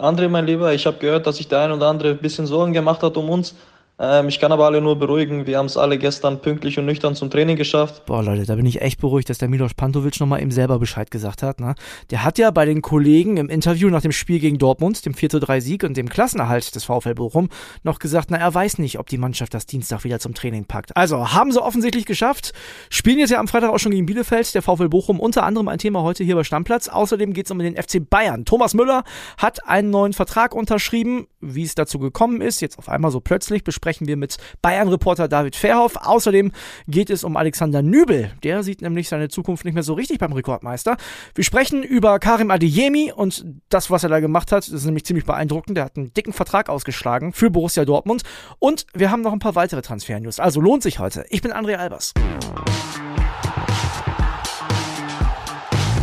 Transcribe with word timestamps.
André, 0.00 0.28
mein 0.28 0.46
Lieber, 0.46 0.72
ich 0.72 0.86
habe 0.86 0.96
gehört, 0.96 1.26
dass 1.26 1.36
sich 1.36 1.48
der 1.48 1.60
ein 1.60 1.72
oder 1.72 1.88
andere 1.88 2.10
ein 2.10 2.18
bisschen 2.18 2.46
Sorgen 2.46 2.72
gemacht 2.72 3.02
hat 3.02 3.16
um 3.18 3.28
uns. 3.28 3.54
Ähm, 4.00 4.28
ich 4.28 4.40
kann 4.40 4.50
aber 4.50 4.64
alle 4.64 4.80
nur 4.80 4.98
beruhigen. 4.98 5.46
Wir 5.46 5.58
haben 5.58 5.66
es 5.66 5.76
alle 5.76 5.98
gestern 5.98 6.40
pünktlich 6.40 6.78
und 6.78 6.86
nüchtern 6.86 7.14
zum 7.14 7.28
Training 7.28 7.56
geschafft. 7.56 8.06
Boah, 8.06 8.22
Leute, 8.22 8.46
da 8.46 8.54
bin 8.54 8.64
ich 8.64 8.80
echt 8.80 8.98
beruhigt, 8.98 9.28
dass 9.28 9.36
der 9.36 9.48
Milos 9.48 9.74
Pantovic 9.74 10.18
nochmal 10.20 10.40
eben 10.40 10.50
selber 10.50 10.78
Bescheid 10.78 11.10
gesagt 11.10 11.42
hat. 11.42 11.60
Ne? 11.60 11.74
Der 12.10 12.24
hat 12.24 12.38
ja 12.38 12.50
bei 12.50 12.64
den 12.64 12.80
Kollegen 12.80 13.36
im 13.36 13.50
Interview 13.50 13.90
nach 13.90 14.00
dem 14.00 14.12
Spiel 14.12 14.40
gegen 14.40 14.56
Dortmund, 14.56 15.04
dem 15.04 15.12
4-3-Sieg 15.12 15.84
und 15.84 15.98
dem 15.98 16.08
Klassenerhalt 16.08 16.74
des 16.74 16.84
VfL 16.84 17.14
Bochum, 17.14 17.50
noch 17.82 17.98
gesagt, 17.98 18.30
na, 18.30 18.38
er 18.38 18.54
weiß 18.54 18.78
nicht, 18.78 18.98
ob 18.98 19.06
die 19.08 19.18
Mannschaft 19.18 19.52
das 19.52 19.66
Dienstag 19.66 20.04
wieder 20.04 20.18
zum 20.18 20.32
Training 20.32 20.64
packt. 20.64 20.96
Also, 20.96 21.34
haben 21.34 21.52
sie 21.52 21.62
offensichtlich 21.62 22.06
geschafft. 22.06 22.52
Spielen 22.88 23.18
jetzt 23.18 23.30
ja 23.30 23.38
am 23.38 23.48
Freitag 23.48 23.70
auch 23.70 23.78
schon 23.78 23.92
gegen 23.92 24.06
Bielefeld, 24.06 24.54
der 24.54 24.62
VfL 24.62 24.88
Bochum, 24.88 25.20
unter 25.20 25.42
anderem 25.42 25.68
ein 25.68 25.78
Thema 25.78 26.02
heute 26.02 26.24
hier 26.24 26.36
bei 26.36 26.44
Stammplatz. 26.44 26.88
Außerdem 26.88 27.34
geht 27.34 27.44
es 27.44 27.50
um 27.50 27.58
den 27.58 27.76
FC 27.76 28.08
Bayern. 28.08 28.46
Thomas 28.46 28.72
Müller 28.72 29.04
hat 29.36 29.68
einen 29.68 29.90
neuen 29.90 30.14
Vertrag 30.14 30.54
unterschrieben. 30.54 31.26
Wie 31.42 31.64
es 31.64 31.74
dazu 31.74 31.98
gekommen 31.98 32.40
ist, 32.40 32.60
jetzt 32.60 32.78
auf 32.78 32.88
einmal 32.88 33.10
so 33.10 33.20
plötzlich, 33.20 33.64
besprechen 33.64 33.89
wir 34.06 34.16
mit 34.16 34.36
Bayern 34.62 34.80
Bayern-Reporter 34.80 35.28
David 35.28 35.56
Verhoff. 35.56 35.96
Außerdem 35.96 36.52
geht 36.88 37.10
es 37.10 37.24
um 37.24 37.36
Alexander 37.36 37.82
Nübel. 37.82 38.32
Der 38.42 38.62
sieht 38.62 38.82
nämlich 38.82 39.08
seine 39.08 39.28
Zukunft 39.28 39.64
nicht 39.64 39.74
mehr 39.74 39.82
so 39.82 39.94
richtig 39.94 40.18
beim 40.18 40.32
Rekordmeister. 40.32 40.96
Wir 41.34 41.44
sprechen 41.44 41.82
über 41.82 42.18
Karim 42.18 42.50
Adeyemi 42.50 43.12
und 43.12 43.44
das, 43.68 43.90
was 43.90 44.02
er 44.02 44.08
da 44.08 44.20
gemacht 44.20 44.52
hat, 44.52 44.66
ist 44.68 44.84
nämlich 44.84 45.04
ziemlich 45.04 45.26
beeindruckend. 45.26 45.76
Der 45.76 45.84
hat 45.84 45.96
einen 45.96 46.12
dicken 46.14 46.32
Vertrag 46.32 46.68
ausgeschlagen 46.68 47.32
für 47.32 47.50
Borussia 47.50 47.84
Dortmund. 47.84 48.22
Und 48.58 48.86
wir 48.94 49.10
haben 49.10 49.22
noch 49.22 49.32
ein 49.32 49.38
paar 49.38 49.54
weitere 49.54 49.82
Transfer-News. 49.82 50.40
Also 50.40 50.60
lohnt 50.60 50.82
sich 50.82 50.98
heute. 50.98 51.24
Ich 51.28 51.42
bin 51.42 51.52
André 51.52 51.76
Albers. 51.76 52.14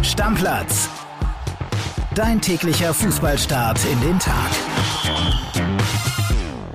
Stammplatz. 0.03 0.89
Dein 2.15 2.41
täglicher 2.41 2.93
Fußballstart 2.93 3.79
in 3.85 4.01
den 4.01 4.19
Tag. 4.19 5.46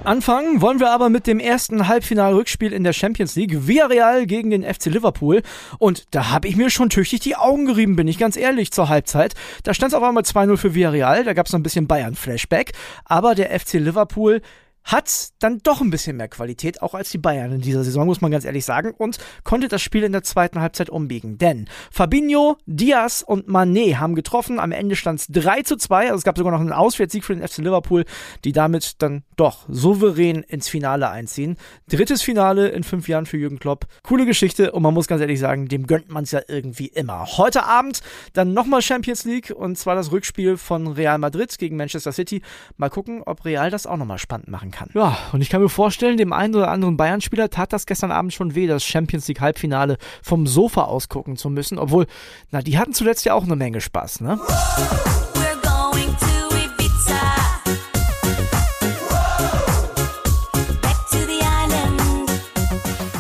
Anfangen 0.05 0.61
wollen 0.61 0.81
wir 0.81 0.91
aber 0.91 1.11
mit 1.11 1.29
dem 1.29 1.39
ersten 1.39 1.87
Halbfinal-Rückspiel 1.87 2.73
in 2.73 2.83
der 2.83 2.93
Champions 2.93 3.37
League. 3.37 3.69
Villarreal 3.69 4.27
gegen 4.27 4.51
den 4.51 4.65
FC 4.65 4.87
Liverpool. 4.87 5.43
Und 5.79 6.07
da 6.11 6.31
habe 6.31 6.49
ich 6.49 6.57
mir 6.57 6.71
schon 6.71 6.91
tüchtig 6.91 7.21
die 7.21 7.37
Augen 7.37 7.67
gerieben, 7.67 7.95
bin 7.95 8.09
ich 8.09 8.19
ganz 8.19 8.37
ehrlich, 8.37 8.73
zur 8.73 8.89
Halbzeit. 8.89 9.35
Da 9.63 9.75
stand 9.75 9.93
es 9.93 9.97
auf 9.97 10.03
einmal 10.03 10.25
2-0 10.25 10.57
für 10.57 10.75
Villarreal, 10.75 11.23
da 11.23 11.35
gab 11.35 11.47
es 11.47 11.53
noch 11.53 11.61
ein 11.61 11.63
bisschen 11.63 11.87
Bayern-Flashback. 11.87 12.73
Aber 13.05 13.37
der 13.37 13.57
FC 13.59 13.75
Liverpool 13.75 14.43
hat 14.85 15.31
dann 15.39 15.59
doch 15.63 15.81
ein 15.81 15.91
bisschen 15.91 16.17
mehr 16.17 16.29
Qualität, 16.29 16.83
auch 16.83 16.95
als 16.95 17.11
die 17.11 17.19
Bayern 17.19 17.53
in 17.53 17.61
dieser 17.61 17.85
Saison, 17.85 18.07
muss 18.07 18.21
man 18.21 18.31
ganz 18.31 18.45
ehrlich 18.45 18.65
sagen, 18.65 18.93
und 18.97 19.19
konnte 19.45 19.69
das 19.69 19.83
Spiel 19.83 20.03
in 20.03 20.13
der 20.13 20.23
zweiten 20.23 20.61
Halbzeit 20.61 20.91
umbiegen. 20.91 21.39
Denn 21.39 21.69
Fabinho, 21.91 22.57
Diaz 22.67 23.25
und 23.27 23.49
Manet 23.49 23.99
haben 23.99 24.15
getroffen. 24.15 24.59
Am 24.59 24.73
Ende 24.73 24.97
stand 24.97 25.21
es 25.21 25.27
3 25.29 25.63
zu 25.63 25.77
2. 25.77 26.07
Also 26.07 26.17
es 26.17 26.25
gab 26.25 26.37
sogar 26.37 26.53
noch 26.53 26.61
einen 26.61 26.73
Auswärtssieg 26.73 27.25
für 27.25 27.35
den 27.35 27.47
FC 27.47 27.59
Liverpool, 27.59 28.05
die 28.45 28.53
damit 28.53 29.03
dann 29.03 29.23
doch 29.37 29.65
souverän 29.69 30.43
ins 30.43 30.69
Finale 30.69 31.11
einziehen. 31.11 31.57
Drittes 31.89 32.23
Finale 32.23 32.69
in 32.69 32.83
fünf 32.83 33.09
Jahren 33.09 33.27
für 33.27 33.37
Jürgen 33.37 33.59
Klopp. 33.59 33.87
Coole 34.03 34.27
Geschichte 34.27 34.73
und 34.73 34.83
man 34.83 34.95
muss 34.95 35.07
ganz 35.07 35.21
ehrlich 35.21 35.41
sagen, 35.41 35.69
dem 35.69 35.87
gönnt 35.87 36.11
man 36.11 36.25
es 36.25 36.33
ja 36.33 36.41
irgendwie 36.49 36.89
immer. 36.89 37.27
Heute 37.37 37.65
Abend 37.65 38.01
dann 38.33 38.53
nochmal 38.53 38.83
Champions 38.83 39.25
League 39.25 39.53
und 39.55 39.79
zwar 39.79 39.95
das 39.95 40.11
Rückspiel 40.11 40.57
von 40.57 40.89
Real 40.89 41.19
Madrid 41.19 41.57
gegen 41.59 41.77
Manchester 41.77 42.13
City. 42.13 42.43
Mal 42.77 42.91
gucken, 42.91 43.23
ob 43.25 43.45
Real 43.45 43.71
das 43.71 43.87
auch 43.87 43.97
nochmal 43.97 44.19
spannend 44.19 44.49
machen 44.49 44.72
kann. 44.73 44.89
Ja, 44.95 45.17
und 45.33 45.41
ich 45.41 45.49
kann 45.49 45.63
mir 45.63 45.69
vorstellen, 45.69 46.17
dem 46.17 46.33
einen 46.33 46.55
oder 46.55 46.71
anderen 46.71 46.97
Bayern-Spieler 46.97 47.51
tat 47.51 47.73
das 47.73 47.87
gestern 47.87 48.11
Abend 48.11 48.35
schon 48.35 48.57
weh, 48.57 48.67
das 48.67 48.85
Champions 48.85 49.29
League 49.29 49.41
Halbfinale 49.41 49.99
vom 50.23 50.47
Sofa 50.47 50.83
aus 50.83 51.09
gucken 51.09 51.37
zu 51.37 51.49
müssen, 51.51 51.79
obwohl, 51.79 52.07
na, 52.51 52.63
die 52.63 52.79
hatten 52.79 52.93
zuletzt 52.93 53.25
ja 53.25 53.35
auch 53.35 53.45
eine 53.45 53.57
Menge 53.57 53.81
Spaß, 53.81 54.23
ne? 54.23 54.41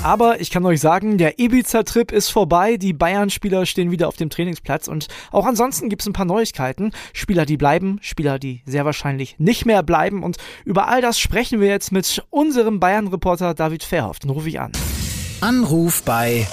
Aber 0.02 0.40
ich 0.40 0.50
kann 0.50 0.66
euch 0.66 0.80
sagen, 0.80 1.16
der 1.16 1.38
Ibiza-Trip 1.38 2.10
ist 2.10 2.28
vorbei. 2.28 2.76
Die 2.76 2.92
Bayern-Spieler 2.92 3.66
stehen 3.66 3.92
wieder 3.92 4.08
auf 4.08 4.16
dem 4.16 4.30
Trainingsplatz. 4.30 4.88
Und 4.88 5.06
auch 5.30 5.46
ansonsten 5.46 5.88
gibt 5.88 6.02
es 6.02 6.08
ein 6.08 6.12
paar 6.12 6.24
Neuigkeiten. 6.24 6.90
Spieler, 7.12 7.46
die 7.46 7.56
bleiben, 7.56 7.98
Spieler, 8.02 8.40
die 8.40 8.62
sehr 8.66 8.84
wahrscheinlich 8.84 9.36
nicht 9.38 9.64
mehr 9.64 9.84
bleiben. 9.84 10.24
Und 10.24 10.38
über 10.64 10.88
all 10.88 11.02
das 11.02 11.20
sprechen 11.20 11.60
wir 11.60 11.68
jetzt 11.68 11.92
mit 11.92 12.20
unserem 12.30 12.80
Bayern-Reporter 12.80 13.54
David 13.54 13.84
Verhoff. 13.84 14.18
Den 14.18 14.30
rufe 14.30 14.48
ich 14.48 14.58
an. 14.58 14.72
Anruf 15.40 16.02
bei 16.02 16.48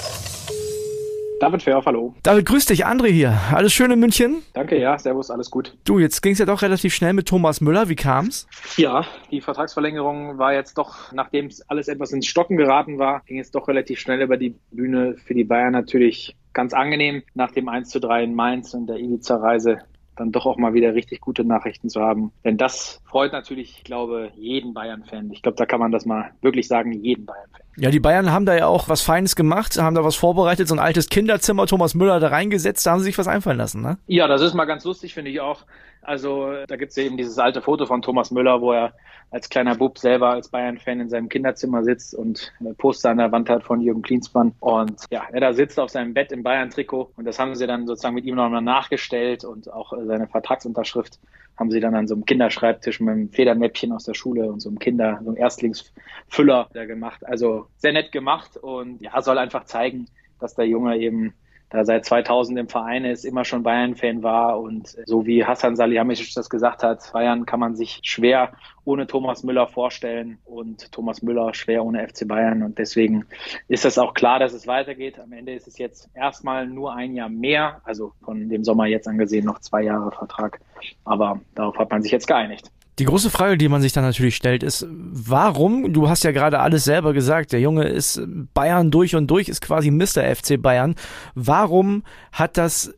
David 1.40 1.62
Fair, 1.62 1.82
hallo. 1.86 2.14
David, 2.22 2.44
grüß 2.44 2.66
dich, 2.66 2.86
André 2.86 3.08
hier. 3.08 3.34
Alles 3.54 3.72
schön 3.72 3.90
in 3.90 3.98
München? 3.98 4.42
Danke, 4.52 4.78
ja, 4.78 4.98
servus, 4.98 5.30
alles 5.30 5.50
gut. 5.50 5.74
Du, 5.86 5.98
jetzt 5.98 6.20
ging 6.20 6.34
es 6.34 6.38
ja 6.38 6.44
doch 6.44 6.60
relativ 6.60 6.94
schnell 6.94 7.14
mit 7.14 7.26
Thomas 7.26 7.62
Müller. 7.62 7.88
Wie 7.88 7.96
kam's? 7.96 8.46
Ja, 8.76 9.06
die 9.30 9.40
Vertragsverlängerung 9.40 10.36
war 10.36 10.52
jetzt 10.52 10.76
doch, 10.76 11.12
nachdem 11.12 11.46
es 11.46 11.62
alles 11.62 11.88
etwas 11.88 12.12
ins 12.12 12.26
Stocken 12.26 12.58
geraten 12.58 12.98
war, 12.98 13.22
ging 13.24 13.38
es 13.38 13.50
doch 13.50 13.68
relativ 13.68 14.00
schnell 14.00 14.20
über 14.20 14.36
die 14.36 14.54
Bühne. 14.70 15.16
Für 15.16 15.32
die 15.32 15.44
Bayern 15.44 15.72
natürlich 15.72 16.36
ganz 16.52 16.74
angenehm, 16.74 17.22
nach 17.32 17.52
dem 17.52 17.70
1 17.70 17.88
zu 17.88 18.00
3 18.00 18.24
in 18.24 18.34
Mainz 18.34 18.74
und 18.74 18.86
der 18.86 18.98
Ibiza-Reise 18.98 19.78
dann 20.20 20.32
doch 20.32 20.46
auch 20.46 20.58
mal 20.58 20.74
wieder 20.74 20.94
richtig 20.94 21.20
gute 21.20 21.44
Nachrichten 21.44 21.88
zu 21.88 22.00
haben. 22.00 22.30
Denn 22.44 22.58
das 22.58 23.00
freut 23.04 23.32
natürlich, 23.32 23.78
ich 23.78 23.84
glaube, 23.84 24.30
jeden 24.36 24.74
Bayern-Fan. 24.74 25.30
Ich 25.32 25.42
glaube, 25.42 25.56
da 25.56 25.64
kann 25.66 25.80
man 25.80 25.90
das 25.90 26.04
mal 26.04 26.30
wirklich 26.42 26.68
sagen, 26.68 26.92
jeden 26.92 27.24
Bayern-Fan. 27.24 27.60
Ja, 27.76 27.90
die 27.90 28.00
Bayern 28.00 28.30
haben 28.30 28.44
da 28.44 28.54
ja 28.54 28.66
auch 28.66 28.88
was 28.88 29.00
Feines 29.00 29.34
gemacht, 29.34 29.78
haben 29.78 29.94
da 29.94 30.04
was 30.04 30.16
vorbereitet, 30.16 30.68
so 30.68 30.74
ein 30.74 30.78
altes 30.78 31.08
Kinderzimmer, 31.08 31.66
Thomas 31.66 31.94
Müller 31.94 32.20
da 32.20 32.28
reingesetzt, 32.28 32.86
da 32.86 32.92
haben 32.92 32.98
sie 32.98 33.06
sich 33.06 33.16
was 33.16 33.28
einfallen 33.28 33.56
lassen, 33.56 33.80
ne? 33.80 33.96
Ja, 34.06 34.28
das 34.28 34.42
ist 34.42 34.52
mal 34.52 34.66
ganz 34.66 34.84
lustig, 34.84 35.14
finde 35.14 35.30
ich 35.30 35.40
auch. 35.40 35.64
Also 36.02 36.64
da 36.66 36.76
gibt 36.76 36.92
es 36.92 36.98
eben 36.98 37.16
dieses 37.16 37.38
alte 37.38 37.60
Foto 37.60 37.86
von 37.86 38.02
Thomas 38.02 38.30
Müller, 38.30 38.60
wo 38.60 38.72
er 38.72 38.94
als 39.30 39.48
kleiner 39.48 39.76
Bub 39.76 39.98
selber 39.98 40.30
als 40.30 40.48
Bayern-Fan 40.48 41.00
in 41.00 41.08
seinem 41.08 41.28
Kinderzimmer 41.28 41.84
sitzt 41.84 42.14
und 42.14 42.52
ein 42.60 42.74
Poster 42.74 43.10
an 43.10 43.18
der 43.18 43.30
Wand 43.32 43.48
hat 43.48 43.62
von 43.62 43.80
Jürgen 43.80 44.02
Klinsmann. 44.02 44.54
Und 44.60 45.02
ja, 45.10 45.24
er 45.30 45.40
da 45.40 45.52
sitzt 45.52 45.78
auf 45.78 45.90
seinem 45.90 46.14
Bett 46.14 46.32
im 46.32 46.42
Bayern-Trikot 46.42 47.12
und 47.16 47.24
das 47.26 47.38
haben 47.38 47.54
sie 47.54 47.66
dann 47.66 47.86
sozusagen 47.86 48.14
mit 48.14 48.24
ihm 48.24 48.34
nochmal 48.34 48.62
nachgestellt 48.62 49.44
und 49.44 49.72
auch 49.72 49.92
seine 50.04 50.26
Vertragsunterschrift 50.26 51.20
haben 51.56 51.70
sie 51.70 51.80
dann 51.80 51.94
an 51.94 52.08
so 52.08 52.14
einem 52.14 52.24
Kinderschreibtisch 52.24 53.00
mit 53.00 53.10
einem 53.10 53.28
Federmäppchen 53.28 53.92
aus 53.92 54.04
der 54.04 54.14
Schule 54.14 54.50
und 54.50 54.60
so 54.60 54.70
einem 54.70 54.78
Kinder, 54.78 55.20
so 55.22 55.28
einem 55.28 55.36
Erstlingsfüller 55.36 56.68
da 56.72 56.86
gemacht. 56.86 57.24
Also 57.26 57.66
sehr 57.76 57.92
nett 57.92 58.12
gemacht 58.12 58.56
und 58.56 59.02
ja, 59.02 59.20
soll 59.20 59.36
einfach 59.36 59.64
zeigen, 59.64 60.06
dass 60.40 60.54
der 60.54 60.66
Junge 60.66 60.96
eben 60.96 61.34
da 61.70 61.84
seit 61.84 62.04
2000 62.04 62.58
im 62.58 62.68
Verein 62.68 63.04
ist, 63.04 63.24
immer 63.24 63.44
schon 63.44 63.62
Bayern-Fan 63.62 64.22
war 64.22 64.60
und 64.60 64.96
so 65.06 65.24
wie 65.24 65.44
Hassan 65.44 65.76
Salihamidzic 65.76 66.34
das 66.34 66.50
gesagt 66.50 66.82
hat, 66.82 67.12
Bayern 67.12 67.46
kann 67.46 67.60
man 67.60 67.76
sich 67.76 68.00
schwer 68.02 68.52
ohne 68.84 69.06
Thomas 69.06 69.44
Müller 69.44 69.68
vorstellen 69.68 70.38
und 70.44 70.90
Thomas 70.90 71.22
Müller 71.22 71.54
schwer 71.54 71.84
ohne 71.84 72.06
FC 72.06 72.26
Bayern 72.26 72.64
und 72.64 72.78
deswegen 72.78 73.24
ist 73.68 73.84
es 73.84 73.98
auch 73.98 74.14
klar, 74.14 74.40
dass 74.40 74.52
es 74.52 74.66
weitergeht. 74.66 75.20
Am 75.20 75.32
Ende 75.32 75.54
ist 75.54 75.68
es 75.68 75.78
jetzt 75.78 76.10
erstmal 76.14 76.66
nur 76.66 76.92
ein 76.94 77.14
Jahr 77.14 77.28
mehr, 77.28 77.80
also 77.84 78.12
von 78.24 78.48
dem 78.48 78.64
Sommer 78.64 78.86
jetzt 78.86 79.06
angesehen 79.06 79.46
noch 79.46 79.60
zwei 79.60 79.82
Jahre 79.82 80.10
Vertrag, 80.10 80.60
aber 81.04 81.40
darauf 81.54 81.78
hat 81.78 81.90
man 81.90 82.02
sich 82.02 82.10
jetzt 82.10 82.26
geeinigt. 82.26 82.70
Die 83.00 83.06
große 83.06 83.30
Frage, 83.30 83.56
die 83.56 83.70
man 83.70 83.80
sich 83.80 83.94
dann 83.94 84.04
natürlich 84.04 84.36
stellt, 84.36 84.62
ist, 84.62 84.86
warum, 84.90 85.94
du 85.94 86.10
hast 86.10 86.22
ja 86.22 86.32
gerade 86.32 86.60
alles 86.60 86.84
selber 86.84 87.14
gesagt, 87.14 87.50
der 87.50 87.60
Junge 87.60 87.88
ist 87.88 88.20
Bayern 88.52 88.90
durch 88.90 89.16
und 89.16 89.26
durch, 89.28 89.48
ist 89.48 89.62
quasi 89.62 89.90
Mr. 89.90 90.36
FC 90.36 90.60
Bayern. 90.60 90.94
Warum 91.34 92.02
hat 92.30 92.58
das 92.58 92.92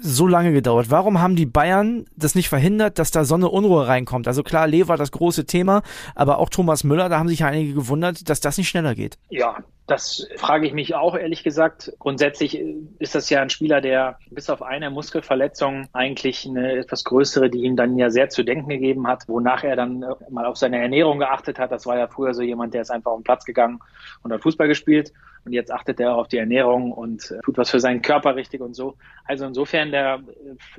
so 0.00 0.26
lange 0.26 0.52
gedauert? 0.52 0.90
Warum 0.90 1.20
haben 1.20 1.36
die 1.36 1.46
Bayern 1.46 2.04
das 2.16 2.34
nicht 2.34 2.48
verhindert, 2.48 2.98
dass 2.98 3.10
da 3.10 3.24
so 3.24 3.34
eine 3.34 3.48
Unruhe 3.48 3.86
reinkommt? 3.86 4.26
Also 4.26 4.42
klar, 4.42 4.66
Lever 4.66 4.96
das 4.96 5.12
große 5.12 5.46
Thema, 5.46 5.82
aber 6.14 6.38
auch 6.38 6.50
Thomas 6.50 6.84
Müller, 6.84 7.08
da 7.08 7.18
haben 7.18 7.28
sich 7.28 7.44
einige 7.44 7.74
gewundert, 7.74 8.28
dass 8.28 8.40
das 8.40 8.58
nicht 8.58 8.68
schneller 8.68 8.94
geht. 8.94 9.18
Ja, 9.30 9.58
das 9.88 10.28
frage 10.36 10.66
ich 10.66 10.74
mich 10.74 10.94
auch 10.94 11.16
ehrlich 11.16 11.42
gesagt. 11.42 11.94
Grundsätzlich 11.98 12.62
ist 12.98 13.14
das 13.14 13.30
ja 13.30 13.40
ein 13.40 13.48
Spieler, 13.48 13.80
der 13.80 14.18
bis 14.30 14.50
auf 14.50 14.62
eine 14.62 14.90
Muskelverletzung 14.90 15.88
eigentlich 15.94 16.46
eine 16.46 16.72
etwas 16.72 17.04
größere, 17.04 17.48
die 17.48 17.62
ihm 17.62 17.74
dann 17.74 17.96
ja 17.96 18.10
sehr 18.10 18.28
zu 18.28 18.42
denken 18.44 18.68
gegeben 18.68 19.06
hat, 19.06 19.24
wonach 19.28 19.64
er 19.64 19.76
dann 19.76 20.04
mal 20.28 20.44
auf 20.44 20.58
seine 20.58 20.78
Ernährung 20.78 21.18
geachtet 21.18 21.58
hat. 21.58 21.72
Das 21.72 21.86
war 21.86 21.96
ja 21.96 22.06
früher 22.06 22.34
so 22.34 22.42
jemand, 22.42 22.74
der 22.74 22.82
ist 22.82 22.90
einfach 22.90 23.12
auf 23.12 23.20
den 23.20 23.24
Platz 23.24 23.46
gegangen 23.46 23.80
und 24.22 24.30
hat 24.30 24.42
Fußball 24.42 24.68
gespielt. 24.68 25.12
Und 25.44 25.52
jetzt 25.52 25.72
achtet 25.72 26.00
er 26.00 26.16
auf 26.16 26.28
die 26.28 26.38
Ernährung 26.38 26.92
und 26.92 27.34
tut 27.44 27.56
was 27.56 27.70
für 27.70 27.80
seinen 27.80 28.02
Körper 28.02 28.36
richtig 28.36 28.60
und 28.60 28.74
so. 28.74 28.96
Also 29.24 29.46
insofern, 29.46 29.90
der 29.90 30.20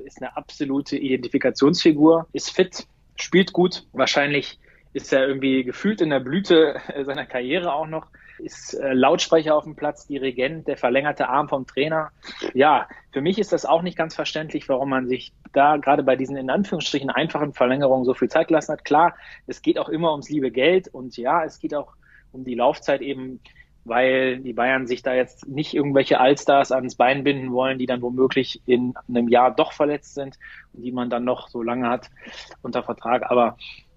ist 0.04 0.20
eine 0.20 0.36
absolute 0.36 0.96
Identifikationsfigur, 0.96 2.26
ist 2.32 2.50
fit, 2.50 2.86
spielt 3.16 3.52
gut. 3.52 3.86
Wahrscheinlich 3.92 4.58
ist 4.92 5.12
er 5.12 5.26
irgendwie 5.26 5.64
gefühlt 5.64 6.00
in 6.00 6.10
der 6.10 6.20
Blüte 6.20 6.80
seiner 7.04 7.26
Karriere 7.26 7.72
auch 7.72 7.86
noch 7.86 8.06
ist 8.40 8.74
äh, 8.74 8.92
Lautsprecher 8.92 9.54
auf 9.54 9.64
dem 9.64 9.76
Platz, 9.76 10.06
Dirigent, 10.06 10.66
der 10.66 10.76
verlängerte 10.76 11.28
Arm 11.28 11.48
vom 11.48 11.66
Trainer. 11.66 12.10
Ja, 12.54 12.88
für 13.12 13.20
mich 13.20 13.38
ist 13.38 13.52
das 13.52 13.64
auch 13.64 13.82
nicht 13.82 13.96
ganz 13.96 14.14
verständlich, 14.14 14.68
warum 14.68 14.90
man 14.90 15.08
sich 15.08 15.32
da 15.52 15.76
gerade 15.76 16.02
bei 16.02 16.16
diesen 16.16 16.36
in 16.36 16.50
Anführungsstrichen 16.50 17.10
einfachen 17.10 17.52
Verlängerungen 17.52 18.04
so 18.04 18.14
viel 18.14 18.28
Zeit 18.28 18.48
gelassen 18.48 18.72
hat. 18.72 18.84
Klar, 18.84 19.14
es 19.46 19.62
geht 19.62 19.78
auch 19.78 19.88
immer 19.88 20.12
ums 20.12 20.28
liebe 20.28 20.50
Geld 20.50 20.88
und 20.88 21.16
ja, 21.16 21.44
es 21.44 21.58
geht 21.58 21.74
auch 21.74 21.94
um 22.32 22.44
die 22.44 22.54
Laufzeit 22.54 23.02
eben 23.02 23.40
weil 23.84 24.38
die 24.38 24.52
Bayern 24.52 24.86
sich 24.86 25.02
da 25.02 25.14
jetzt 25.14 25.48
nicht 25.48 25.74
irgendwelche 25.74 26.20
Allstars 26.20 26.72
ans 26.72 26.96
Bein 26.96 27.24
binden 27.24 27.52
wollen, 27.52 27.78
die 27.78 27.86
dann 27.86 28.02
womöglich 28.02 28.60
in 28.66 28.94
einem 29.08 29.28
Jahr 29.28 29.54
doch 29.54 29.72
verletzt 29.72 30.14
sind 30.14 30.38
und 30.72 30.82
die 30.82 30.92
man 30.92 31.10
dann 31.10 31.24
noch 31.24 31.48
so 31.48 31.62
lange 31.62 31.88
hat 31.88 32.10
unter 32.62 32.82
Vertrag. 32.82 33.30
Aber 33.30 33.56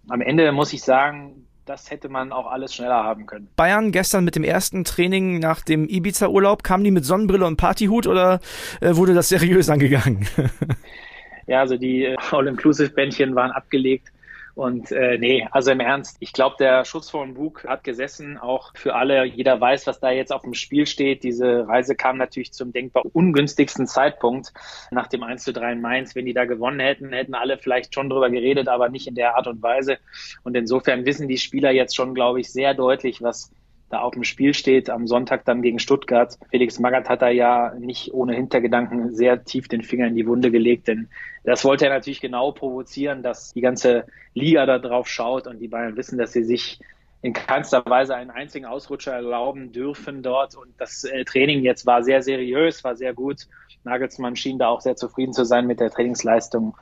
am 0.09 0.21
Ende 0.21 0.51
muss 0.51 0.73
ich 0.73 0.83
sagen, 0.83 1.47
das 1.65 1.89
hätte 1.91 2.09
man 2.09 2.31
auch 2.31 2.47
alles 2.47 2.73
schneller 2.73 3.03
haben 3.03 3.25
können. 3.25 3.49
Bayern 3.55 3.91
gestern 3.91 4.25
mit 4.25 4.35
dem 4.35 4.43
ersten 4.43 4.83
Training 4.83 5.39
nach 5.39 5.61
dem 5.61 5.87
Ibiza-Urlaub, 5.87 6.63
kamen 6.63 6.83
die 6.83 6.91
mit 6.91 7.05
Sonnenbrille 7.05 7.45
und 7.45 7.57
Partyhut 7.57 8.07
oder 8.07 8.39
äh, 8.81 8.95
wurde 8.95 9.13
das 9.13 9.29
seriös 9.29 9.69
angegangen? 9.69 10.27
ja, 11.47 11.61
also 11.61 11.77
die 11.77 12.05
äh, 12.05 12.17
All-Inclusive-Bändchen 12.31 13.35
waren 13.35 13.51
abgelegt 13.51 14.12
und 14.55 14.91
äh, 14.91 15.17
nee, 15.17 15.47
also 15.49 15.71
im 15.71 15.79
Ernst, 15.79 16.17
ich 16.19 16.31
glaube, 16.31 16.57
der 16.59 16.85
Schuss 16.85 17.09
von 17.09 17.33
Bug 17.33 17.65
hat 17.67 17.83
gesessen, 17.83 18.37
auch 18.37 18.71
für 18.75 18.93
alle. 18.93 19.25
Jeder 19.25 19.59
weiß, 19.59 19.87
was 19.87 19.99
da 19.99 20.11
jetzt 20.11 20.31
auf 20.31 20.43
dem 20.43 20.53
Spiel 20.53 20.85
steht. 20.85 21.23
Diese 21.23 21.67
Reise 21.67 21.95
kam 21.95 22.17
natürlich 22.17 22.53
zum 22.53 22.71
denkbar 22.71 23.03
ungünstigsten 23.13 23.87
Zeitpunkt 23.87 24.53
nach 24.91 25.07
dem 25.07 25.23
1 25.23 25.43
zu 25.43 25.53
3 25.53 25.73
in 25.73 25.81
Mainz. 25.81 26.13
Wenn 26.15 26.25
die 26.25 26.33
da 26.33 26.45
gewonnen 26.45 26.79
hätten, 26.79 27.13
hätten 27.13 27.33
alle 27.33 27.57
vielleicht 27.57 27.95
schon 27.95 28.09
drüber 28.09 28.29
geredet, 28.29 28.67
aber 28.67 28.89
nicht 28.89 29.07
in 29.07 29.15
der 29.15 29.35
Art 29.35 29.47
und 29.47 29.63
Weise. 29.63 29.97
Und 30.43 30.55
insofern 30.55 31.05
wissen 31.05 31.27
die 31.27 31.39
Spieler 31.39 31.71
jetzt 31.71 31.95
schon, 31.95 32.13
glaube 32.13 32.39
ich, 32.39 32.51
sehr 32.51 32.75
deutlich, 32.75 33.23
was 33.23 33.51
da 33.93 33.99
auf 33.99 34.13
dem 34.13 34.23
Spiel 34.23 34.53
steht, 34.53 34.89
am 34.89 35.07
Sonntag 35.07 35.45
dann 35.45 35.61
gegen 35.61 35.79
Stuttgart. 35.79 36.37
Felix 36.49 36.79
Magath 36.79 37.09
hat 37.09 37.21
da 37.21 37.29
ja 37.29 37.73
nicht 37.79 38.13
ohne 38.13 38.33
Hintergedanken 38.33 39.13
sehr 39.15 39.43
tief 39.43 39.67
den 39.67 39.83
Finger 39.83 40.07
in 40.07 40.15
die 40.15 40.25
Wunde 40.25 40.51
gelegt, 40.51 40.87
denn 40.87 41.09
das 41.43 41.63
wollte 41.63 41.85
er 41.85 41.93
natürlich 41.93 42.19
genau 42.19 42.51
provozieren, 42.51 43.21
dass 43.21 43.53
die 43.53 43.61
ganze 43.61 44.05
Liga 44.33 44.65
da 44.65 44.79
drauf 44.79 45.07
schaut 45.07 45.45
und 45.45 45.59
die 45.59 45.67
Bayern 45.67 45.95
wissen, 45.95 46.17
dass 46.17 46.33
sie 46.33 46.43
sich 46.43 46.79
in 47.23 47.31
keinster 47.31 47.83
Weise 47.85 48.15
einen 48.15 48.31
einzigen 48.31 48.65
Ausrutscher 48.65 49.13
erlauben 49.13 49.71
dürfen 49.71 50.21
dort. 50.21 50.55
Und 50.55 50.73
das 50.77 51.05
äh, 51.05 51.23
Training 51.23 51.63
jetzt 51.63 51.85
war 51.85 52.03
sehr 52.03 52.21
seriös, 52.21 52.83
war 52.83 52.97
sehr 52.97 53.13
gut. 53.13 53.47
Nagelsmann 53.85 54.35
schien 54.35 54.59
da 54.59 54.67
auch 54.67 54.81
sehr 54.81 54.97
zufrieden 54.97 55.31
zu 55.31 55.45
sein 55.45 55.65
mit 55.65 55.79
der 55.79 55.89
Trainingsleistung. 55.89 56.75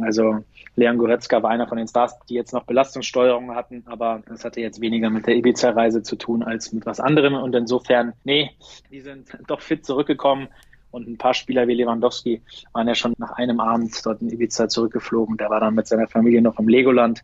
Also 0.00 0.44
Leon 0.76 0.96
Goretzka 0.96 1.42
war 1.42 1.50
einer 1.50 1.68
von 1.68 1.76
den 1.76 1.86
Stars, 1.86 2.18
die 2.30 2.34
jetzt 2.34 2.54
noch 2.54 2.64
Belastungssteuerung 2.64 3.54
hatten, 3.54 3.84
aber 3.86 4.22
das 4.26 4.44
hatte 4.46 4.62
jetzt 4.62 4.80
weniger 4.80 5.10
mit 5.10 5.26
der 5.26 5.36
Ibiza-Reise 5.36 6.02
zu 6.02 6.16
tun 6.16 6.42
als 6.42 6.72
mit 6.72 6.86
was 6.86 6.98
anderem. 6.98 7.34
Und 7.34 7.54
insofern, 7.54 8.14
nee, 8.24 8.50
die 8.90 9.02
sind 9.02 9.36
doch 9.46 9.60
fit 9.60 9.84
zurückgekommen. 9.84 10.48
Und 10.90 11.06
ein 11.06 11.18
paar 11.18 11.34
Spieler 11.34 11.68
wie 11.68 11.74
Lewandowski 11.74 12.42
waren 12.72 12.88
ja 12.88 12.94
schon 12.94 13.14
nach 13.18 13.32
einem 13.32 13.60
Abend 13.60 13.94
dort 14.04 14.22
in 14.22 14.30
Ibiza 14.30 14.68
zurückgeflogen. 14.68 15.36
Der 15.36 15.50
war 15.50 15.60
dann 15.60 15.74
mit 15.74 15.86
seiner 15.86 16.06
Familie 16.06 16.40
noch 16.40 16.58
im 16.58 16.68
Legoland 16.68 17.22